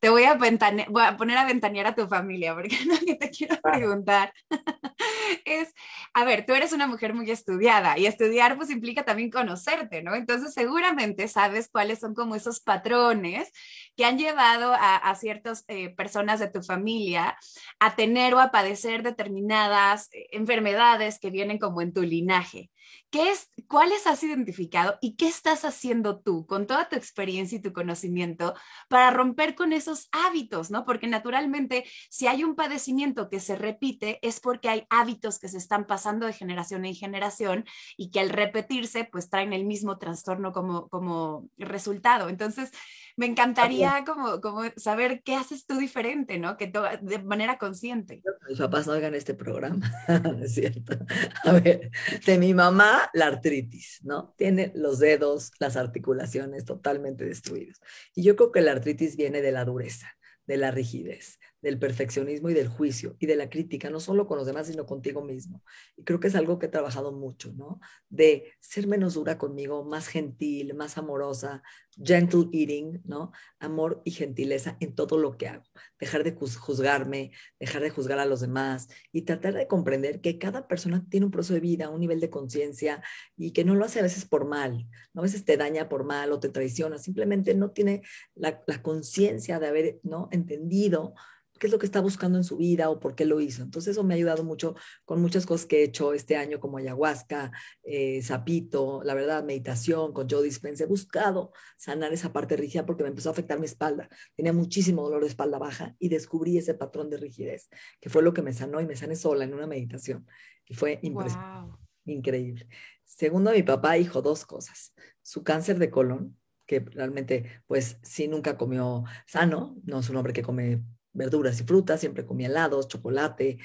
[0.00, 3.30] Te voy a, voy a poner a ventanear a tu familia, porque lo que te
[3.30, 4.32] quiero preguntar
[5.44, 5.72] es,
[6.14, 10.16] a ver, tú eres una mujer muy estudiada y estudiar pues implica también conocerte, ¿no?
[10.16, 13.52] Entonces seguramente sabes cuáles son como esos patrones
[13.96, 17.36] que han llevado a, ciertas eh, personas de tu familia
[17.78, 22.70] a tener o a padecer determinadas eh, enfermedades que vienen como en tu linaje.
[23.10, 27.62] ¿Qué es, ¿Cuáles has identificado y qué estás haciendo tú con toda tu experiencia y
[27.62, 28.54] tu conocimiento
[28.88, 30.84] para romper con esos hábitos, ¿no?
[30.84, 35.58] Porque naturalmente, si hay un padecimiento que se repite, es porque hay hábitos que se
[35.58, 37.64] están pasando de generación en generación
[37.96, 42.28] y que al repetirse, pues traen el mismo trastorno como, como resultado.
[42.28, 42.70] Entonces,
[43.18, 46.56] me encantaría como, como saber qué haces tú diferente, ¿no?
[46.56, 48.22] Que de manera consciente.
[48.48, 49.90] Mis papás no oigan este programa,
[50.40, 50.96] es cierto.
[51.42, 51.90] A ver,
[52.24, 54.34] de mi mamá, la artritis, ¿no?
[54.38, 57.80] Tiene los dedos, las articulaciones totalmente destruidos.
[58.14, 60.08] Y yo creo que la artritis viene de la dureza,
[60.46, 64.38] de la rigidez, del perfeccionismo y del juicio y de la crítica, no solo con
[64.38, 65.62] los demás, sino contigo mismo.
[65.96, 67.80] Y creo que es algo que he trabajado mucho, ¿no?
[68.08, 71.62] De ser menos dura conmigo, más gentil, más amorosa,
[72.02, 73.32] gentle eating, ¿no?
[73.58, 75.64] Amor y gentileza en todo lo que hago.
[75.98, 80.68] Dejar de juzgarme, dejar de juzgar a los demás y tratar de comprender que cada
[80.68, 83.02] persona tiene un proceso de vida, un nivel de conciencia
[83.36, 85.22] y que no lo hace a veces por mal, ¿no?
[85.22, 88.02] A veces te daña por mal o te traiciona, simplemente no tiene
[88.36, 90.28] la, la conciencia de haber, ¿no?
[90.30, 91.14] Entendido
[91.58, 93.62] qué es lo que está buscando en su vida o por qué lo hizo.
[93.62, 96.78] Entonces eso me ha ayudado mucho con muchas cosas que he hecho este año como
[96.78, 100.84] ayahuasca, eh, zapito, la verdad, meditación con Joe Dispense.
[100.84, 104.08] He buscado sanar esa parte rígida porque me empezó a afectar mi espalda.
[104.36, 107.68] Tenía muchísimo dolor de espalda baja y descubrí ese patrón de rigidez,
[108.00, 110.26] que fue lo que me sanó y me sané sola en una meditación.
[110.66, 112.68] Y fue impresionante, increíble.
[113.04, 114.94] Segundo, mi papá dijo dos cosas.
[115.22, 120.34] Su cáncer de colon, que realmente, pues sí, nunca comió sano, no es un hombre
[120.34, 123.58] que come verduras y frutas, siempre comía helados, chocolate,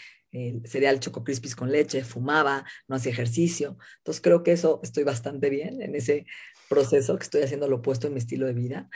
[0.65, 3.77] cereal Choco Crispies con leche, fumaba, no hacía ejercicio.
[3.97, 6.25] Entonces creo que eso estoy bastante bien en ese
[6.69, 8.89] proceso que estoy haciendo lo opuesto en mi estilo de vida.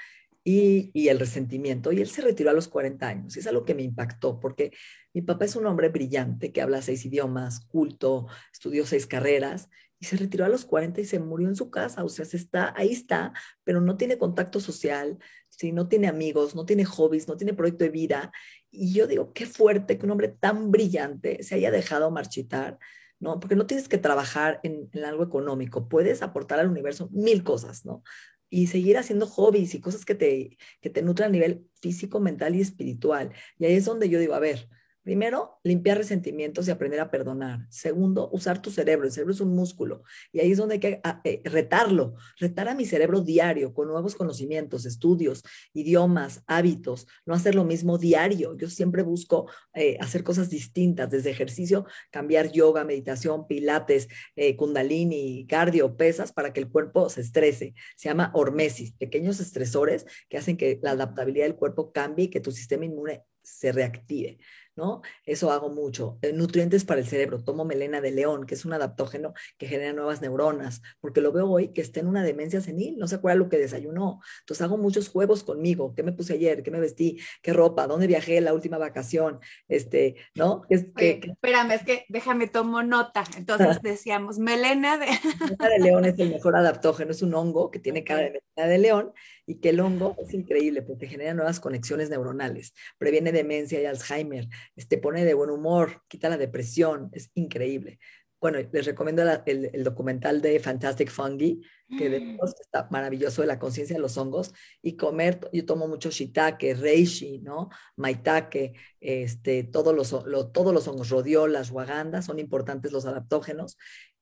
[0.43, 1.91] Y, y, el resentimiento.
[1.91, 3.35] Y él se retiró a los 40 años.
[3.35, 4.71] Es algo que me impactó, porque
[5.13, 10.05] mi papá es un hombre brillante que habla seis idiomas, culto, estudió seis carreras, y
[10.05, 12.03] se retiró a los 40 y se murió en su casa.
[12.03, 13.33] O sea, se está, ahí está,
[13.63, 15.17] pero no tiene contacto social,
[15.49, 15.71] ¿sí?
[15.71, 18.31] no tiene amigos, no tiene hobbies, no tiene proyecto de vida.
[18.71, 22.77] Y yo digo, qué fuerte que un hombre tan brillante se haya dejado marchitar,
[23.19, 23.39] ¿no?
[23.39, 27.85] Porque no tienes que trabajar en, en algo económico, puedes aportar al universo mil cosas,
[27.85, 28.03] ¿no?
[28.49, 32.55] y seguir haciendo hobbies y cosas que te, que te nutran a nivel físico, mental
[32.55, 33.33] y espiritual.
[33.59, 34.69] Y ahí es donde yo digo, a ver,
[35.07, 37.65] Primero, limpiar resentimientos y aprender a perdonar.
[37.69, 39.05] Segundo, usar tu cerebro.
[39.05, 42.67] El cerebro es un músculo y ahí es donde hay que ah, eh, retarlo, retar
[42.67, 48.57] a mi cerebro diario con nuevos conocimientos, estudios, idiomas, hábitos, no hacer lo mismo diario.
[48.57, 55.47] Yo siempre busco eh, hacer cosas distintas, desde ejercicio, cambiar yoga, meditación, pilates, eh, kundalini,
[55.47, 57.75] cardio, pesas, para que el cuerpo se estrese.
[57.95, 62.41] Se llama hormesis, pequeños estresores que hacen que la adaptabilidad del cuerpo cambie y que
[62.41, 64.37] tu sistema inmune se reactive.
[64.77, 65.01] ¿No?
[65.25, 66.17] Eso hago mucho.
[66.21, 67.43] Eh, nutrientes para el cerebro.
[67.43, 71.49] Tomo melena de león, que es un adaptógeno que genera nuevas neuronas, porque lo veo
[71.49, 74.21] hoy que está en una demencia senil, no se acuerda lo que desayunó.
[74.41, 75.93] Entonces hago muchos juegos conmigo.
[75.95, 76.63] ¿Qué me puse ayer?
[76.63, 77.19] ¿Qué me vestí?
[77.41, 77.87] ¿Qué ropa?
[77.87, 79.39] ¿Dónde viajé la última vacación?
[79.67, 80.61] Este, ¿no?
[80.69, 83.23] Es que, espérame, es que déjame tomo nota.
[83.37, 85.07] Entonces decíamos, melena de...
[85.39, 88.71] melena de león es el mejor adaptógeno, es un hongo que tiene cara de melena
[88.71, 89.13] de león
[89.45, 94.47] y que el hongo es increíble porque genera nuevas conexiones neuronales, previene demencia y Alzheimer,
[94.75, 97.99] este, pone de buen humor, quita la depresión, es increíble.
[98.39, 101.59] Bueno, les recomiendo el, documental de Fantastic Fungi,
[101.97, 102.37] que de, mm.
[102.61, 107.39] está maravilloso de la conciencia de los hongos, y comer, yo tomo mucho shiitake, reishi,
[107.39, 107.69] ¿no?
[107.95, 110.09] Maitake, este, todos, los,
[110.51, 113.77] todos los hongos, rodiolas, waganda, son importantes los adaptógenos,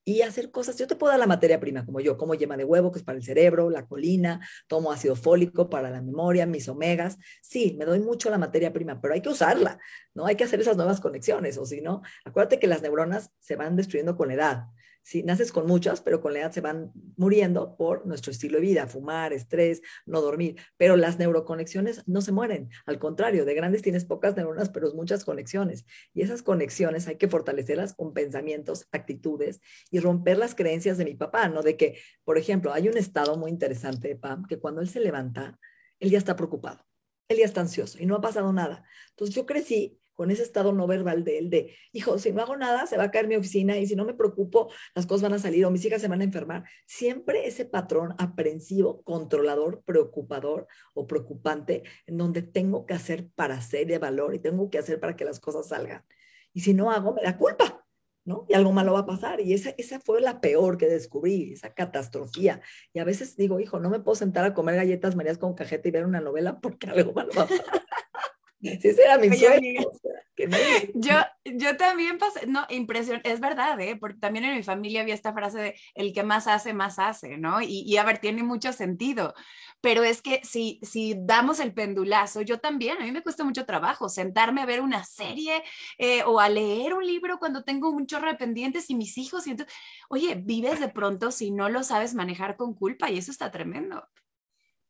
[0.06, 0.78] y hacer cosas.
[0.78, 3.04] Yo te puedo dar la materia prima, como yo, como yema de huevo, que es
[3.04, 7.18] para el cerebro, la colina, tomo ácido fólico para la memoria, mis omegas.
[7.42, 9.80] Sí, me doy mucho la materia prima, pero hay que usarla,
[10.14, 10.24] ¿no?
[10.24, 13.74] Hay que hacer esas nuevas conexiones, o si no, acuérdate que las neuronas se van
[13.74, 14.66] destruyendo con la edad.
[15.06, 15.22] ¿Sí?
[15.22, 18.88] Naces con muchas, pero con la edad se van muriendo por nuestro estilo de vida,
[18.88, 20.56] fumar, estrés, no dormir.
[20.76, 22.70] Pero las neuroconexiones no se mueren.
[22.86, 25.86] Al contrario, de grandes tienes pocas neuronas, pero muchas conexiones.
[26.12, 29.60] Y esas conexiones hay que fortalecerlas con pensamientos, actitudes
[29.92, 31.62] y romper las creencias de mi papá, ¿no?
[31.62, 35.56] De que, por ejemplo, hay un estado muy interesante, Pam, que cuando él se levanta,
[36.00, 36.84] él ya está preocupado,
[37.28, 38.84] él ya está ansioso y no ha pasado nada.
[39.10, 42.56] Entonces yo crecí con ese estado no verbal de él, de, hijo, si no hago
[42.56, 45.34] nada, se va a caer mi oficina y si no me preocupo, las cosas van
[45.34, 46.64] a salir o mis hijas se van a enfermar.
[46.86, 53.86] Siempre ese patrón aprensivo, controlador, preocupador o preocupante, en donde tengo que hacer para ser
[53.86, 56.04] de valor y tengo que hacer para que las cosas salgan.
[56.52, 57.82] Y si no hago, me da culpa.
[58.26, 58.44] ¿no?
[58.48, 59.40] Y algo malo va a pasar.
[59.40, 62.60] Y esa, esa fue la peor que descubrí, esa catastrofía.
[62.92, 65.88] Y a veces digo, hijo, no me puedo sentar a comer galletas marías con cajeta
[65.88, 67.85] y ver una novela porque algo malo va a pasar.
[68.82, 69.82] Ese era mi sueño.
[70.94, 73.96] Yo, yo también pasé, no, impresión, es verdad, ¿eh?
[73.96, 77.38] porque también en mi familia había esta frase de el que más hace, más hace,
[77.38, 77.62] ¿no?
[77.62, 79.34] Y, y a ver, tiene mucho sentido,
[79.80, 83.64] pero es que si, si damos el pendulazo, yo también, a mí me cuesta mucho
[83.64, 85.62] trabajo sentarme a ver una serie
[85.96, 89.46] eh, o a leer un libro cuando tengo un chorro de pendientes y mis hijos,
[89.46, 89.74] y entonces,
[90.10, 94.06] oye, vives de pronto si no lo sabes manejar con culpa y eso está tremendo.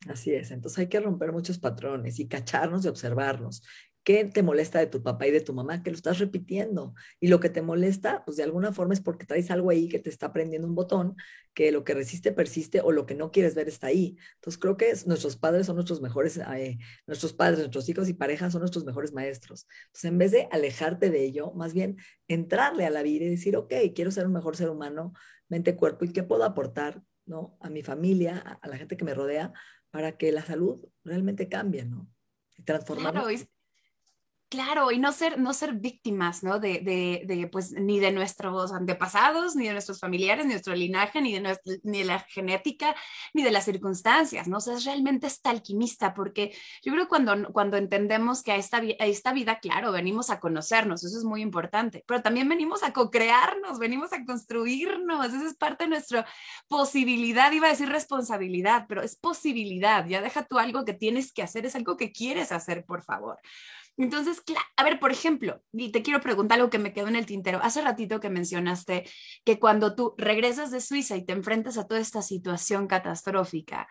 [0.07, 3.61] Así es, entonces hay que romper muchos patrones y cacharnos y observarnos.
[4.07, 5.83] ¿Qué te molesta de tu papá y de tu mamá?
[5.83, 6.93] Que lo estás repitiendo.
[7.19, 9.99] Y lo que te molesta, pues de alguna forma es porque traes algo ahí que
[9.99, 11.17] te está prendiendo un botón,
[11.53, 14.15] que lo que resiste persiste o lo que no quieres ver está ahí.
[14.35, 18.53] Entonces creo que nuestros padres son nuestros mejores, eh, nuestros padres, nuestros hijos y parejas
[18.53, 19.67] son nuestros mejores maestros.
[19.87, 21.97] Entonces en vez de alejarte de ello, más bien
[22.29, 25.11] entrarle a la vida y decir, ok, quiero ser un mejor ser humano,
[25.49, 27.03] mente, cuerpo, ¿y qué puedo aportar?
[27.27, 27.57] ¿no?
[27.59, 29.53] A mi familia, a, la gente que me rodea,
[29.91, 32.09] para que la salud realmente cambie, ¿no?
[32.65, 33.23] Transformar.
[34.51, 36.59] No ser, no ser víctimas, ¿no?
[36.59, 36.79] De,
[37.25, 41.33] de, pues, ni de nuestros antepasados, ni de nuestros familiares, ni de nuestro linaje, ni
[41.33, 42.95] de, ni de la genética,
[43.33, 44.57] ni de las circunstancias, ¿no?
[44.57, 49.05] Es realmente esta alquimista, porque yo creo que cuando, cuando entendemos que a esta, a
[49.05, 53.79] esta vida, claro, venimos a conocernos, eso es muy importante, pero también venimos a co-crearnos,
[53.79, 56.25] venimos a construirnos, esa es parte de nuestra
[56.67, 61.43] posibilidad, iba a decir responsabilidad, pero es posibilidad, ya deja tú algo que tienes que
[61.43, 63.39] hacer, es algo que quieres hacer, por favor.
[63.97, 64.43] Entonces,
[64.75, 67.59] a ver, por ejemplo, y te quiero preguntar algo que me quedó en el tintero.
[67.63, 69.09] Hace ratito que mencionaste
[69.43, 73.87] que cuando tú regresas de Suiza y te enfrentas a toda esta situación catastrófica,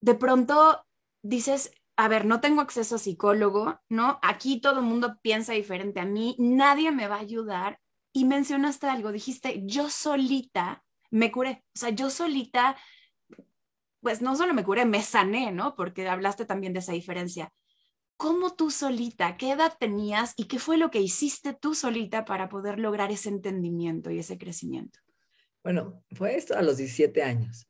[0.00, 0.84] de pronto
[1.22, 4.20] dices, a ver, no tengo acceso a psicólogo, ¿no?
[4.22, 7.78] Aquí todo el mundo piensa diferente a mí, nadie me va a ayudar.
[8.14, 12.76] Y mencionaste algo, dijiste, yo solita me curé, o sea, yo solita,
[14.00, 15.76] pues no solo me curé, me sané, ¿no?
[15.76, 17.52] Porque hablaste también de esa diferencia
[18.16, 22.48] ¿Cómo tú solita, qué edad tenías y qué fue lo que hiciste tú solita para
[22.48, 25.00] poder lograr ese entendimiento y ese crecimiento?
[25.62, 27.68] Bueno, fue esto a los 17 años.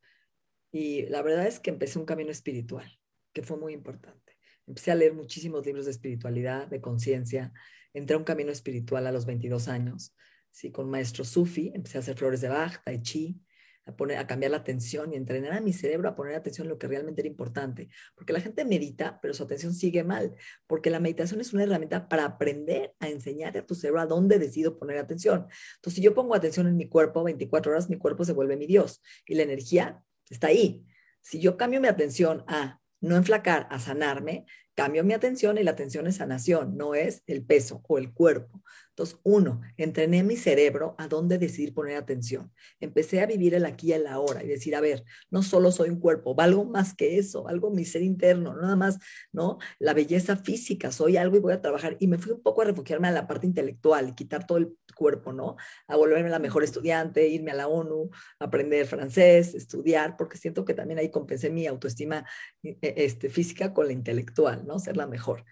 [0.70, 2.90] Y la verdad es que empecé un camino espiritual,
[3.32, 4.38] que fue muy importante.
[4.66, 7.52] Empecé a leer muchísimos libros de espiritualidad, de conciencia.
[7.92, 10.14] Entré a un camino espiritual a los 22 años,
[10.50, 11.72] sí, con maestro Sufi.
[11.74, 13.40] Empecé a hacer flores de Bach, Tai Chi,
[13.86, 16.70] a, poner, a cambiar la atención y entrenar a mi cerebro a poner atención en
[16.70, 17.88] lo que realmente era importante.
[18.14, 20.34] Porque la gente medita, pero su atención sigue mal,
[20.66, 24.38] porque la meditación es una herramienta para aprender a enseñar a tu cerebro a dónde
[24.38, 25.46] decido poner atención.
[25.76, 28.66] Entonces, si yo pongo atención en mi cuerpo 24 horas, mi cuerpo se vuelve mi
[28.66, 30.86] Dios y la energía está ahí.
[31.20, 35.72] Si yo cambio mi atención a no enflacar, a sanarme, cambio mi atención y la
[35.72, 38.62] atención es sanación, no es el peso o el cuerpo.
[38.92, 42.52] Entonces, uno, entrené mi cerebro a dónde decidir poner atención.
[42.78, 45.88] Empecé a vivir el aquí y el ahora y decir, a ver, no solo soy
[45.88, 48.98] un cuerpo, valgo más que eso, algo mi ser interno, nada más,
[49.32, 49.58] ¿no?
[49.78, 51.96] La belleza física, soy algo y voy a trabajar.
[52.00, 54.76] Y me fui un poco a refugiarme a la parte intelectual y quitar todo el
[54.94, 55.56] cuerpo, ¿no?
[55.88, 60.74] A volverme la mejor estudiante, irme a la ONU, aprender francés, estudiar, porque siento que
[60.74, 62.26] también ahí compensé mi autoestima
[62.62, 64.78] e, este, física con la intelectual, ¿no?
[64.78, 65.44] Ser la mejor.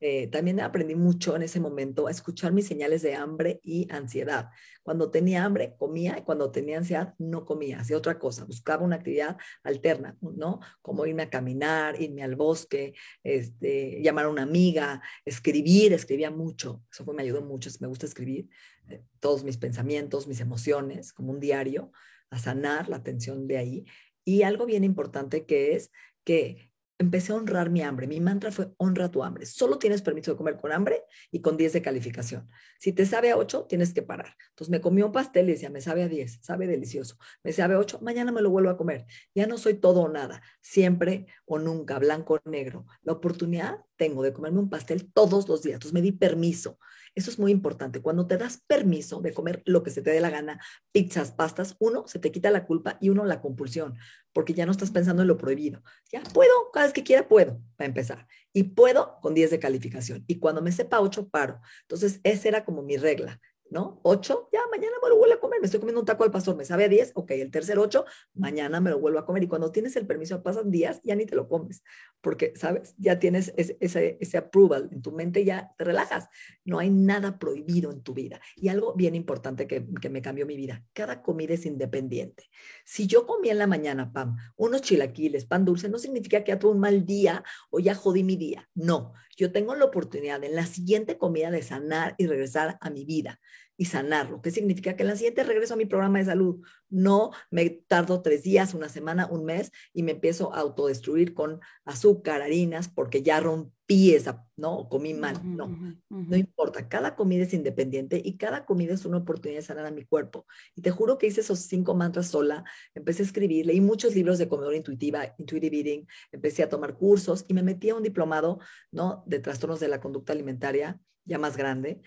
[0.00, 4.50] Eh, también aprendí mucho en ese momento a escuchar mis señales de hambre y ansiedad.
[4.84, 8.96] Cuando tenía hambre, comía y cuando tenía ansiedad, no comía, hacía otra cosa, buscaba una
[8.96, 10.60] actividad alterna, ¿no?
[10.82, 16.82] Como irme a caminar, irme al bosque, este, llamar a una amiga, escribir, escribía mucho,
[16.92, 18.48] eso fue, me ayudó mucho, me gusta escribir
[18.88, 21.90] eh, todos mis pensamientos, mis emociones, como un diario,
[22.30, 23.86] a sanar la tensión de ahí.
[24.24, 25.90] Y algo bien importante que es
[26.22, 28.06] que empecé a honrar mi hambre.
[28.06, 29.46] Mi mantra fue honra tu hambre.
[29.46, 32.48] Solo tienes permiso de comer con hambre y con 10 de calificación.
[32.78, 34.34] Si te sabe a 8, tienes que parar.
[34.50, 37.16] Entonces me comí un pastel y decía, me sabe a 10, sabe delicioso.
[37.42, 39.06] Me sabe a 8, mañana me lo vuelvo a comer.
[39.34, 42.86] Ya no soy todo o nada, siempre o nunca, blanco o negro.
[43.02, 45.74] La oportunidad tengo de comerme un pastel todos los días.
[45.74, 46.78] Entonces me di permiso.
[47.14, 48.00] Eso es muy importante.
[48.00, 50.60] Cuando te das permiso de comer lo que se te dé la gana,
[50.92, 53.98] pizzas, pastas, uno, se te quita la culpa y uno, la compulsión,
[54.32, 55.82] porque ya no estás pensando en lo prohibido.
[56.12, 58.26] Ya puedo, cada vez que quiera puedo, para empezar.
[58.52, 60.24] Y puedo con 10 de calificación.
[60.28, 61.60] Y cuando me sepa 8, paro.
[61.82, 63.40] Entonces, esa era como mi regla.
[63.70, 64.00] ¿No?
[64.02, 66.56] Ocho, ya mañana me lo vuelvo a comer, me estoy comiendo un taco al pastor,
[66.56, 68.04] me sabe a diez, ok, el tercer ocho,
[68.34, 69.42] mañana me lo vuelvo a comer.
[69.42, 71.82] Y cuando tienes el permiso, pasan días, ya ni te lo comes,
[72.20, 72.94] porque, ¿sabes?
[72.98, 73.76] Ya tienes ese,
[74.20, 76.28] ese, approval en tu mente, ya te relajas.
[76.64, 78.40] No hay nada prohibido en tu vida.
[78.56, 82.44] Y algo bien importante que, que me cambió mi vida, cada comida es independiente.
[82.84, 86.58] Si yo comí en la mañana, pam, unos chilaquiles, pan dulce, no significa que ya
[86.58, 88.68] tuve un mal día o ya jodí mi día.
[88.74, 93.04] No, yo tengo la oportunidad en la siguiente comida de sanar y regresar a mi
[93.04, 93.40] vida
[93.78, 94.42] y sanarlo.
[94.42, 94.96] ¿Qué significa?
[94.96, 96.60] Que en la siguiente regreso a mi programa de salud.
[96.90, 101.60] No me tardo tres días, una semana, un mes y me empiezo a autodestruir con
[101.84, 104.88] azúcar, harinas, porque ya rompí esa, ¿no?
[104.88, 105.40] Comí mal.
[105.44, 105.68] No,
[106.08, 106.88] no importa.
[106.88, 110.44] Cada comida es independiente y cada comida es una oportunidad de sanar a mi cuerpo.
[110.74, 112.64] Y te juro que hice esos cinco mantras sola.
[112.96, 117.44] Empecé a escribir, leí muchos libros de comedor intuitiva, intuitive eating, empecé a tomar cursos
[117.46, 118.58] y me metí a un diplomado,
[118.90, 119.22] ¿no?
[119.26, 122.00] De trastornos de la conducta alimentaria, ya más grande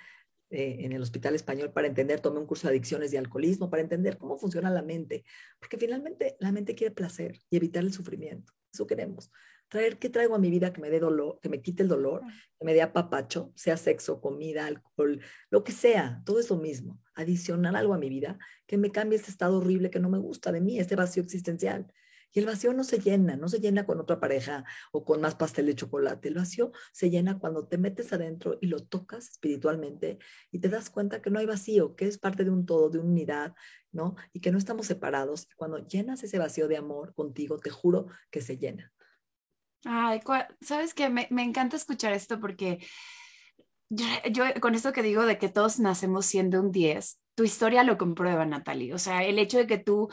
[0.52, 3.82] eh, en el Hospital Español para entender, tomé un curso de adicciones y alcoholismo para
[3.82, 5.24] entender cómo funciona la mente,
[5.60, 8.52] porque finalmente la mente quiere placer y evitar el sufrimiento.
[8.74, 9.32] Eso queremos.
[9.70, 12.22] Traer, ¿qué traigo a mi vida que me dé dolor, que me quite el dolor,
[12.60, 17.00] que me dé apapacho, sea sexo, comida, alcohol, lo que sea, todo es lo mismo.
[17.16, 18.38] Adicionar algo a mi vida
[18.68, 21.88] que me cambie este estado horrible que no me gusta de mí, este vacío existencial.
[22.34, 25.36] Y el vacío no se llena, no se llena con otra pareja o con más
[25.36, 26.30] pastel de chocolate.
[26.30, 30.18] El vacío se llena cuando te metes adentro y lo tocas espiritualmente
[30.52, 33.00] y te das cuenta que no hay vacío, que es parte de un todo, de
[33.00, 33.54] unidad,
[33.92, 34.16] ¿no?
[34.34, 35.48] Y que no estamos separados.
[35.56, 38.92] Cuando llenas ese vacío de amor contigo, te juro que se llena.
[39.84, 40.22] Ay,
[40.62, 42.86] sabes que me, encanta escuchar esto porque
[43.90, 47.84] yo, yo, con esto que digo de que todos nacemos siendo un 10, tu historia
[47.84, 48.94] lo comprueba, Natalie.
[48.94, 50.10] O sea, el hecho de que tú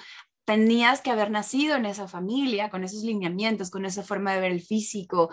[0.49, 4.53] tenías que haber nacido en esa familia, con esos lineamientos, con esa forma de ver
[4.53, 5.29] el físico,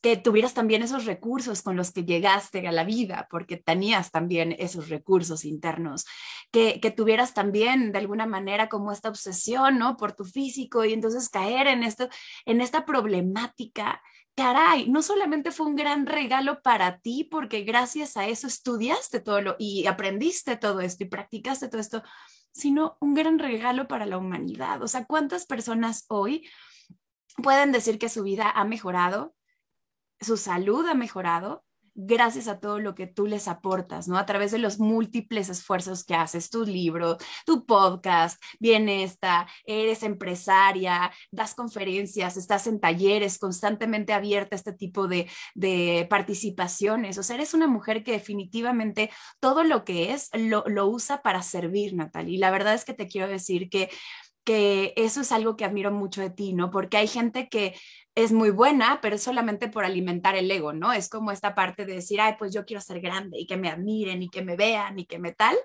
[0.00, 4.54] que tuvieras también esos recursos con los que llegaste a la vida, porque tenías también
[4.60, 6.06] esos recursos internos,
[6.52, 9.96] que, que tuvieras también de alguna manera como esta obsesión, ¿no?
[9.96, 12.08] Por tu físico y entonces caer en, esto,
[12.46, 14.00] en esta problemática
[14.36, 19.40] caray, no solamente fue un gran regalo para ti, porque gracias a eso estudiaste todo
[19.40, 22.02] lo y aprendiste todo esto y practicaste todo esto,
[22.52, 24.82] sino un gran regalo para la humanidad.
[24.82, 26.48] O sea, ¿cuántas personas hoy
[27.42, 29.34] pueden decir que su vida ha mejorado,
[30.20, 31.64] su salud ha mejorado
[32.06, 34.16] gracias a todo lo que tú les aportas, ¿no?
[34.16, 40.02] A través de los múltiples esfuerzos que haces, tu libro, tu podcast, viene esta, eres
[40.02, 47.18] empresaria, das conferencias, estás en talleres, constantemente abierta a este tipo de, de participaciones.
[47.18, 49.10] O sea, eres una mujer que definitivamente
[49.40, 52.36] todo lo que es lo, lo usa para servir, Natalie.
[52.36, 53.90] Y la verdad es que te quiero decir que
[54.44, 56.70] que eso es algo que admiro mucho de ti, ¿no?
[56.70, 57.74] Porque hay gente que
[58.14, 60.92] es muy buena, pero solamente por alimentar el ego, ¿no?
[60.92, 63.68] Es como esta parte de decir, ay, pues yo quiero ser grande y que me
[63.68, 65.56] admiren y que me vean y que me tal,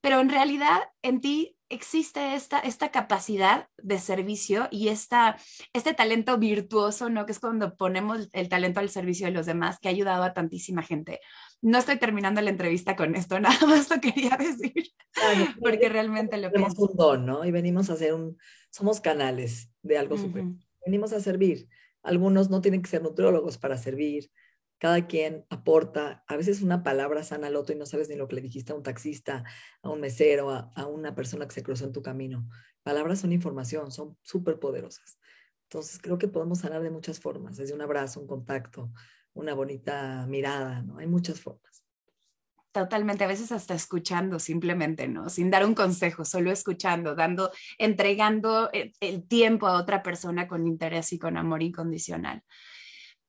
[0.00, 5.36] pero en realidad en ti existe esta, esta capacidad de servicio y esta,
[5.72, 7.24] este talento virtuoso, ¿no?
[7.26, 10.34] Que es cuando ponemos el talento al servicio de los demás, que ha ayudado a
[10.34, 11.20] tantísima gente.
[11.62, 14.90] No estoy terminando la entrevista con esto, nada más lo quería decir,
[15.60, 17.44] porque realmente lo Tenemos un don, ¿no?
[17.44, 18.36] Y venimos a hacer un,
[18.70, 21.66] somos canales de algo uh Venimos a servir.
[22.04, 24.30] Algunos no tienen que ser nutriólogos para servir,
[24.78, 28.28] cada quien aporta, a veces una palabra sana al otro y no sabes ni lo
[28.28, 29.44] que le dijiste a un taxista,
[29.82, 32.48] a un mesero, a, una persona que se cruzó en tu camino.
[32.82, 35.18] Palabras son información, son súper poderosas.
[35.70, 38.92] Entonces creo que podemos sanar de muchas formas, desde un abrazo, un contacto,
[39.32, 40.98] una bonita mirada, ¿no?
[40.98, 41.83] Hay muchas formas.
[42.74, 45.28] Totalmente, a veces hasta escuchando simplemente, ¿no?
[45.28, 50.66] Sin dar un consejo, solo escuchando, dando, entregando el, el tiempo a otra persona con
[50.66, 52.42] interés y con amor incondicional.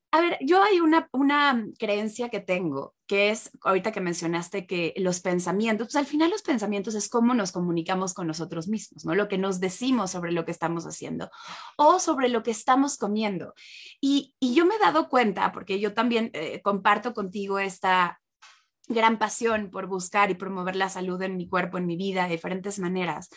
[0.10, 4.96] A ver, yo hay una, una creencia que tengo, que es, ahorita que mencionaste que
[4.98, 9.14] los pensamientos, pues al final los pensamientos es cómo nos comunicamos con nosotros mismos, ¿no?
[9.14, 11.30] Lo que nos decimos sobre lo que estamos haciendo
[11.78, 13.54] o sobre lo que estamos comiendo.
[14.02, 18.20] Y, y yo me he dado cuenta, porque yo también eh, comparto contigo esta
[18.88, 22.32] gran pasión por buscar y promover la salud en mi cuerpo, en mi vida, de
[22.32, 23.30] diferentes maneras.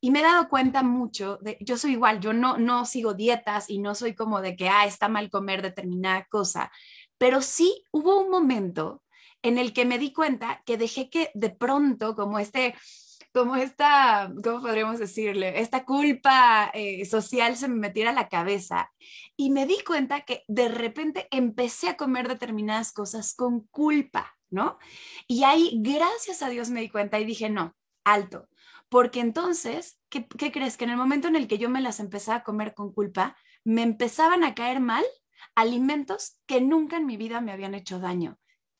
[0.00, 3.70] Y me he dado cuenta mucho de, yo soy igual, yo no, no sigo dietas
[3.70, 6.70] y no soy como de que, ah, está mal comer determinada cosa,
[7.18, 9.02] pero sí hubo un momento
[9.42, 12.74] en el que me di cuenta que dejé que de pronto, como este,
[13.32, 15.60] como esta, ¿cómo podríamos decirle?
[15.60, 18.90] Esta culpa eh, social se me metiera a la cabeza
[19.36, 24.78] y me di cuenta que de repente empecé a comer determinadas cosas con culpa, ¿no?
[25.26, 27.74] Y ahí, gracias a Dios, me di cuenta y dije, no,
[28.04, 28.48] alto,
[28.88, 30.76] porque entonces, ¿qué, ¿qué, crees?
[30.76, 33.36] Que en el momento en el que yo me las empezaba a comer con culpa,
[33.64, 35.04] me empezaban a caer mal
[35.54, 38.38] alimentos que nunca en mi vida me habían hecho daño.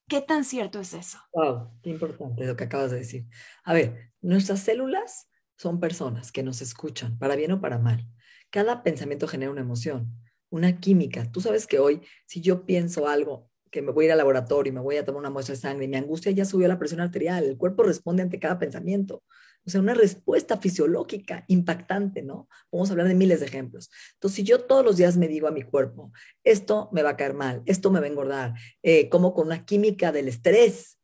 [0.08, 1.18] ¿Qué tan cierto es eso?
[1.32, 3.26] Wow, qué importante lo que acabas de decir.
[3.64, 8.06] A ver, nuestras células son personas que nos escuchan, para bien o para mal.
[8.50, 10.14] Cada pensamiento genera una emoción,
[10.48, 11.30] una química.
[11.32, 13.50] Tú sabes que hoy, si yo pienso algo,
[13.82, 15.84] me voy a ir al laboratorio y me voy a tomar una muestra de sangre
[15.84, 19.22] y mi angustia ya subió la presión arterial, el cuerpo responde ante cada pensamiento.
[19.66, 22.48] O sea, una respuesta fisiológica impactante, ¿no?
[22.70, 23.90] Vamos a hablar de miles de ejemplos.
[24.14, 26.12] Entonces, si yo todos los días me digo a mi cuerpo,
[26.44, 28.54] esto me va a caer mal, esto me va a engordar,
[28.84, 30.95] eh, como con una química del estrés,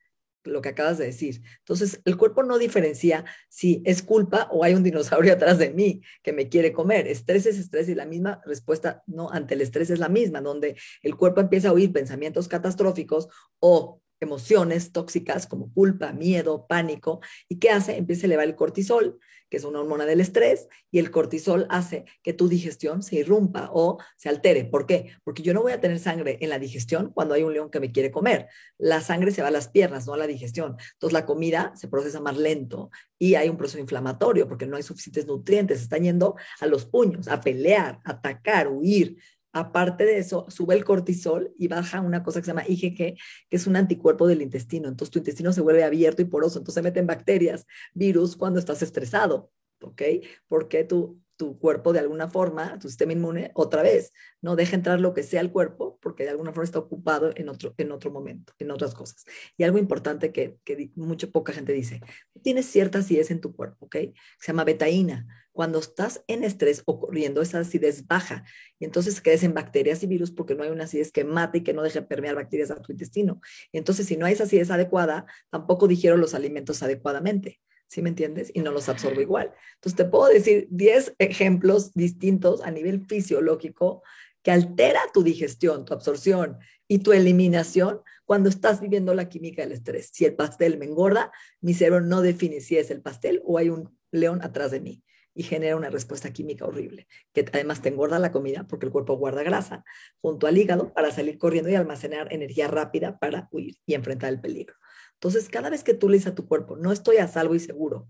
[0.45, 1.43] lo que acabas de decir.
[1.59, 6.03] Entonces, el cuerpo no diferencia si es culpa o hay un dinosaurio atrás de mí
[6.23, 7.07] que me quiere comer.
[7.07, 10.77] Estrés es estrés y la misma respuesta no ante el estrés es la misma, donde
[11.03, 13.29] el cuerpo empieza a oír pensamientos catastróficos
[13.59, 17.21] o emociones tóxicas como culpa, miedo, pánico.
[17.49, 17.97] ¿Y qué hace?
[17.97, 19.19] Empieza a elevar el cortisol,
[19.49, 23.71] que es una hormona del estrés, y el cortisol hace que tu digestión se irrumpa
[23.73, 24.65] o se altere.
[24.65, 25.13] ¿Por qué?
[25.25, 27.79] Porque yo no voy a tener sangre en la digestión cuando hay un león que
[27.79, 28.49] me quiere comer.
[28.79, 30.77] La sangre se va a las piernas, no a la digestión.
[30.95, 34.83] Entonces la comida se procesa más lento y hay un proceso inflamatorio porque no hay
[34.83, 35.83] suficientes nutrientes.
[35.83, 39.19] Están yendo a los puños, a pelear, a atacar, huir.
[39.53, 43.17] Aparte de eso, sube el cortisol y baja una cosa que se llama IgG, que
[43.51, 44.89] es un anticuerpo del intestino.
[44.89, 48.83] Entonces tu intestino se vuelve abierto y poroso, entonces se meten bacterias, virus cuando estás
[48.83, 49.51] estresado,
[49.81, 50.03] ¿ok?
[50.49, 54.13] Porque tu, tu cuerpo de alguna forma, tu sistema inmune, otra vez,
[54.43, 57.49] no deja entrar lo que sea al cuerpo porque de alguna forma está ocupado en
[57.49, 59.25] otro, en otro momento, en otras cosas.
[59.57, 62.01] Y algo importante que, que mucha poca gente dice,
[62.45, 63.97] tienes cierta acidez en tu cuerpo, ¿ok?
[64.39, 68.45] Se llama betaína cuando estás en estrés ocurriendo, esa acidez baja
[68.79, 71.73] y entonces crecen bacterias y virus porque no hay una acidez que mate y que
[71.73, 73.41] no deje permear bacterias a tu intestino.
[73.73, 77.61] Entonces, si no hay esa acidez adecuada, tampoco digiero los alimentos adecuadamente.
[77.93, 78.51] ¿Sí me entiendes?
[78.55, 79.53] Y no los absorbo igual.
[79.75, 84.03] Entonces, te puedo decir 10 ejemplos distintos a nivel fisiológico
[84.43, 86.57] que altera tu digestión, tu absorción
[86.89, 90.09] y tu eliminación cuando estás viviendo la química del estrés.
[90.11, 93.69] Si el pastel me engorda, mi cerebro no define si es el pastel o hay
[93.69, 98.19] un león atrás de mí y genera una respuesta química horrible, que además te engorda
[98.19, 99.85] la comida porque el cuerpo guarda grasa
[100.23, 104.41] junto al hígado para salir corriendo y almacenar energía rápida para huir y enfrentar el
[104.41, 104.77] peligro.
[105.23, 107.61] Entonces, cada vez que tú le dices a tu cuerpo, no estoy a salvo y
[107.61, 108.09] seguro,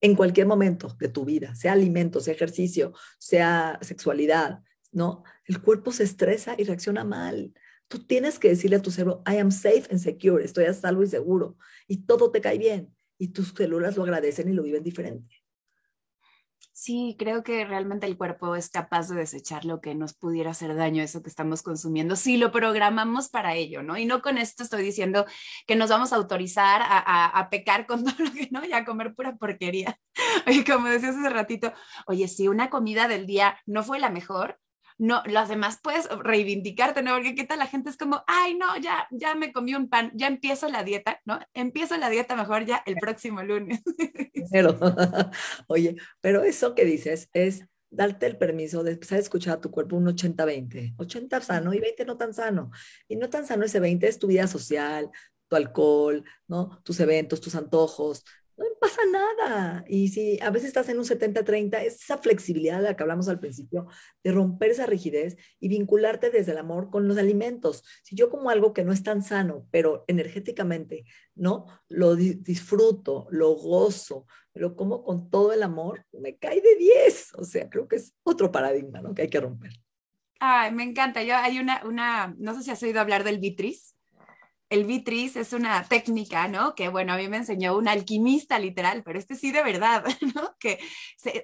[0.00, 5.22] en cualquier momento de tu vida, sea alimento, sea ejercicio, sea sexualidad, ¿no?
[5.44, 7.52] El cuerpo se estresa y reacciona mal.
[7.88, 11.02] Tú tienes que decirle a tu cerebro, I am safe and secure, estoy a salvo
[11.02, 14.82] y seguro, y todo te cae bien, y tus células lo agradecen y lo viven
[14.82, 15.36] diferente.
[16.78, 20.74] Sí, creo que realmente el cuerpo es capaz de desechar lo que nos pudiera hacer
[20.76, 23.96] daño, eso que estamos consumiendo, si lo programamos para ello, ¿no?
[23.96, 25.24] Y no con esto estoy diciendo
[25.66, 29.14] que nos vamos a autorizar a, pecar con todo lo que no y a comer
[29.14, 29.98] pura porquería.
[30.46, 31.72] Oye, como decías hace ratito,
[32.06, 34.58] oye, si una comida del día no fue la mejor,
[34.98, 37.14] no, las demás puedes reivindicarte, ¿no?
[37.14, 40.10] Porque qué tal la gente es como, ay, no, ya, ya me comí un pan,
[40.14, 41.38] ya empiezo la dieta, ¿no?
[41.54, 43.82] Empiezo la dieta mejor ya el próximo lunes.
[44.52, 44.78] Pero,
[45.66, 49.70] oye, pero eso que dices es darte el permiso de empezar a escuchar a tu
[49.72, 52.70] cuerpo un 80-20, 80 sano y 20 no tan sano.
[53.08, 55.10] Y no tan sano ese 20 es tu vida social,
[55.48, 56.80] tu alcohol, ¿no?
[56.84, 58.24] Tus eventos, tus antojos,
[58.80, 59.84] pasa nada.
[59.88, 63.28] Y si a veces estás en un 70-30, es esa flexibilidad de la que hablamos
[63.28, 63.86] al principio,
[64.22, 67.84] de romper esa rigidez y vincularte desde el amor con los alimentos.
[68.02, 71.04] Si yo como algo que no es tan sano, pero energéticamente,
[71.34, 71.66] ¿no?
[71.88, 77.34] Lo disfruto, lo gozo, lo como con todo el amor, me cae de 10.
[77.34, 79.14] O sea, creo que es otro paradigma, ¿no?
[79.14, 79.72] Que hay que romper.
[80.38, 81.22] Ay, me encanta.
[81.22, 83.95] Yo hay una, una, no sé si has oído hablar del vitris
[84.68, 86.74] el vitris es una técnica, ¿no?
[86.74, 90.04] Que bueno, a mí me enseñó un alquimista literal, pero este sí de verdad,
[90.34, 90.56] ¿no?
[90.58, 90.78] Que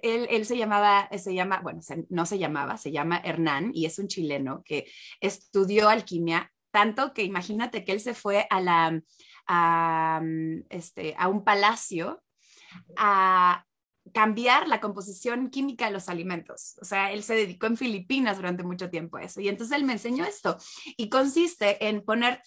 [0.02, 4.08] él, se llamaba, se llama, bueno, no se llamaba, se llama Hernán y es un
[4.08, 4.86] chileno que
[5.20, 9.00] estudió alquimia tanto que imagínate que él se fue a la,
[9.46, 10.22] a,
[10.70, 12.22] este, a un palacio
[12.96, 13.64] a
[14.12, 16.76] cambiar la composición química de los alimentos.
[16.80, 19.40] O sea, él se dedicó en Filipinas durante mucho tiempo a eso.
[19.40, 20.58] Y entonces él me enseñó esto.
[20.96, 22.42] Y consiste en poner,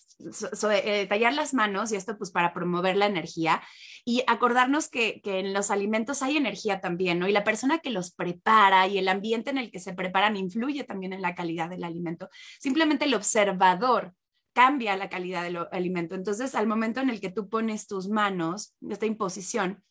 [0.72, 3.61] eh, tallar las manos, y esto pues para promover la energía,
[4.05, 7.28] y acordarnos que, que, en los alimentos hay energía también, ¿no?
[7.28, 10.84] Y la persona que los prepara y el ambiente en el que se preparan influye
[10.84, 12.30] también en la calidad del alimento.
[12.59, 14.13] Simplemente el observador
[14.53, 16.16] cambia la calidad del alimento.
[16.16, 19.84] Entonces, al momento en el que tú pones tus manos, esta imposición,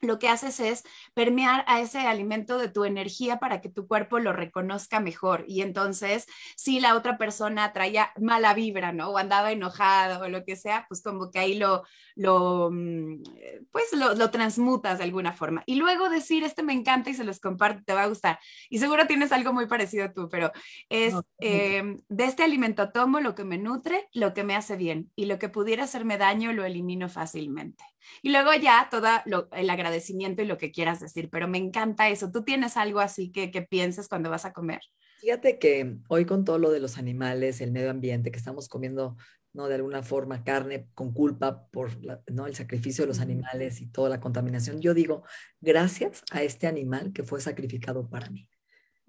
[0.00, 0.84] lo que haces es
[1.14, 5.44] permear a ese alimento de tu energía para que tu cuerpo lo reconozca mejor.
[5.46, 6.26] Y entonces,
[6.56, 9.10] si la otra persona traía mala vibra, ¿no?
[9.10, 11.84] O andaba enojado o lo que sea, pues como que ahí lo,
[12.14, 13.22] lo mm,
[13.70, 15.62] pues lo, transmutas de alguna forma.
[15.66, 18.38] Y luego decir, este me encanta y se los comparto, te va a gustar.
[18.68, 20.52] Y seguro tienes algo muy parecido tú, pero
[20.88, 25.10] es, em, de este alimento tomo lo que me nutre, lo que me hace bien
[25.16, 27.89] y lo que pudiera hacerme daño lo elimino fácilmente.
[28.22, 29.06] Y luego ya todo
[29.52, 32.30] el agradecimiento y lo que quieras decir, pero me encanta eso.
[32.30, 34.80] ¿Tú tienes algo así que, que pienses cuando vas a comer?
[35.20, 39.16] Fíjate que hoy con todo lo de los animales, el medio ambiente, que estamos comiendo,
[39.52, 39.68] ¿no?
[39.68, 41.90] De alguna forma carne con culpa por
[42.30, 42.46] ¿no?
[42.46, 45.22] el sacrificio de los animales y toda la contaminación, yo digo,
[45.60, 48.48] gracias a este animal que fue sacrificado para mí.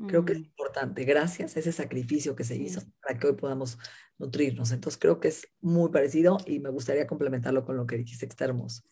[0.07, 3.77] Creo que es importante, gracias a ese sacrificio que se hizo para que hoy podamos
[4.17, 4.71] nutrirnos.
[4.71, 8.45] Entonces creo que es muy parecido y me gustaría complementarlo con lo que dijiste, está
[8.45, 8.83] hermoso.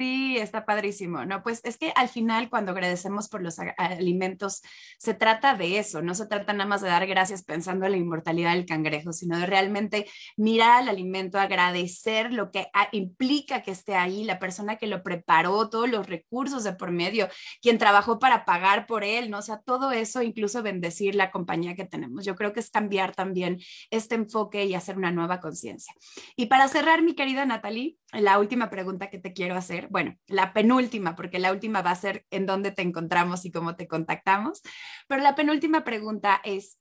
[0.00, 1.24] Sí, está padrísimo.
[1.24, 4.62] No, pues es que al final cuando agradecemos por los alimentos,
[4.96, 7.98] se trata de eso, no se trata nada más de dar gracias pensando en la
[7.98, 13.96] inmortalidad del cangrejo, sino de realmente mirar al alimento, agradecer lo que implica que esté
[13.96, 17.28] ahí, la persona que lo preparó, todos los recursos de por medio,
[17.60, 19.38] quien trabajó para pagar por él, ¿no?
[19.38, 22.24] O sea, todo eso, incluso bendecir la compañía que tenemos.
[22.24, 23.58] Yo creo que es cambiar también
[23.90, 25.92] este enfoque y hacer una nueva conciencia.
[26.36, 30.52] Y para cerrar, mi querida Natalie, la última pregunta que te quiero hacer bueno, la
[30.52, 34.62] penúltima, porque la última va a ser en dónde te encontramos y cómo te contactamos,
[35.06, 36.78] pero la penúltima pregunta es,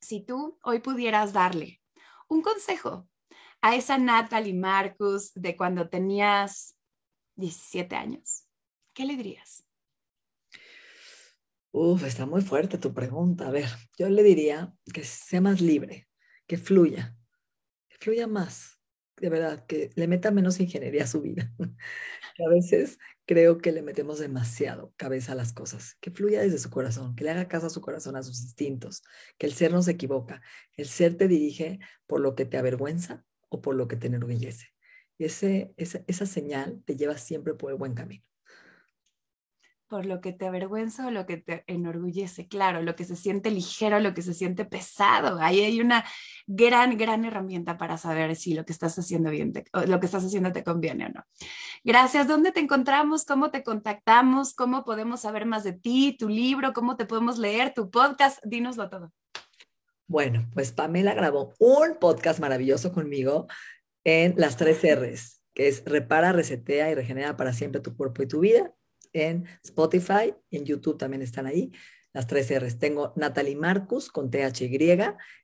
[0.00, 1.80] si tú hoy pudieras darle
[2.28, 3.08] un consejo
[3.60, 6.76] a esa Natalie Marcus de cuando tenías
[7.36, 8.46] 17 años,
[8.94, 9.64] ¿qué le dirías?
[11.70, 13.48] Uf, está muy fuerte tu pregunta.
[13.48, 13.68] A ver,
[13.98, 16.08] yo le diría que sea más libre,
[16.46, 17.16] que fluya,
[17.88, 18.77] que fluya más
[19.20, 21.52] de verdad, que le meta menos ingeniería a su vida.
[21.58, 26.70] a veces creo que le metemos demasiado cabeza a las cosas, que fluya desde su
[26.70, 29.02] corazón, que le haga caso a su corazón, a sus instintos,
[29.38, 30.40] que el ser no se equivoca,
[30.76, 34.68] el ser te dirige por lo que te avergüenza o por lo que te enorgullece.
[35.18, 38.24] Y esa, esa señal te lleva siempre por el buen camino
[39.88, 43.50] por lo que te avergüenza o lo que te enorgullece, claro, lo que se siente
[43.50, 45.38] ligero, lo que se siente pesado.
[45.40, 46.04] Ahí hay una
[46.46, 49.52] gran, gran herramienta para saber si lo que estás haciendo bien,
[49.86, 51.24] lo que estás haciendo te conviene o no.
[51.82, 52.28] Gracias.
[52.28, 53.24] ¿Dónde te encontramos?
[53.24, 54.54] ¿Cómo te contactamos?
[54.54, 56.72] ¿Cómo podemos saber más de ti, tu libro?
[56.72, 58.38] ¿Cómo te podemos leer, tu podcast?
[58.44, 59.12] Dínoslo todo.
[60.06, 63.46] Bueno, pues Pamela grabó un podcast maravilloso conmigo
[64.04, 68.28] en las tres R's, que es repara, resetea y regenera para siempre tu cuerpo y
[68.28, 68.72] tu vida
[69.12, 71.72] en Spotify, en YouTube también están ahí
[72.12, 72.78] las tres R's.
[72.78, 74.98] Tengo Natalie Marcus con THY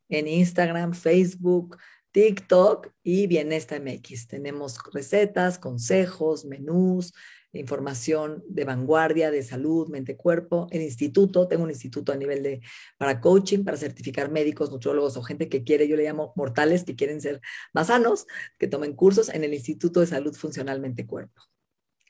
[0.09, 1.77] en Instagram, Facebook,
[2.13, 4.29] TikTok y Bienesta MX.
[4.29, 7.13] Tenemos recetas, consejos, menús,
[7.53, 10.67] información de vanguardia, de salud, mente, cuerpo.
[10.71, 12.61] El instituto, tengo un instituto a nivel de,
[12.99, 16.97] para coaching, para certificar médicos, nutriólogos o gente que quiere, yo le llamo mortales, que
[16.97, 17.41] quieren ser
[17.73, 18.27] más sanos,
[18.59, 21.43] que tomen cursos en el Instituto de Salud Funcional Mente Cuerpo.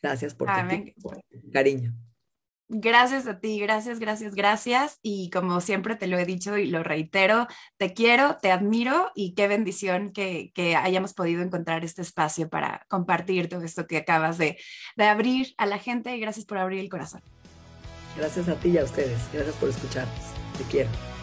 [0.05, 1.95] Gracias por tu cariño.
[2.69, 4.99] Gracias a ti, gracias, gracias, gracias.
[5.03, 7.47] Y como siempre te lo he dicho y lo reitero,
[7.79, 13.49] te quiero, te admiro y qué bendición que, hayamos podido encontrar este espacio para compartir
[13.49, 14.59] todo esto que acabas de,
[14.97, 17.23] de abrir a la gente y gracias por abrir el corazón.
[18.17, 19.21] Gracias a ti y a ustedes.
[19.33, 20.21] Gracias por escucharnos.
[20.59, 21.14] Te quiero.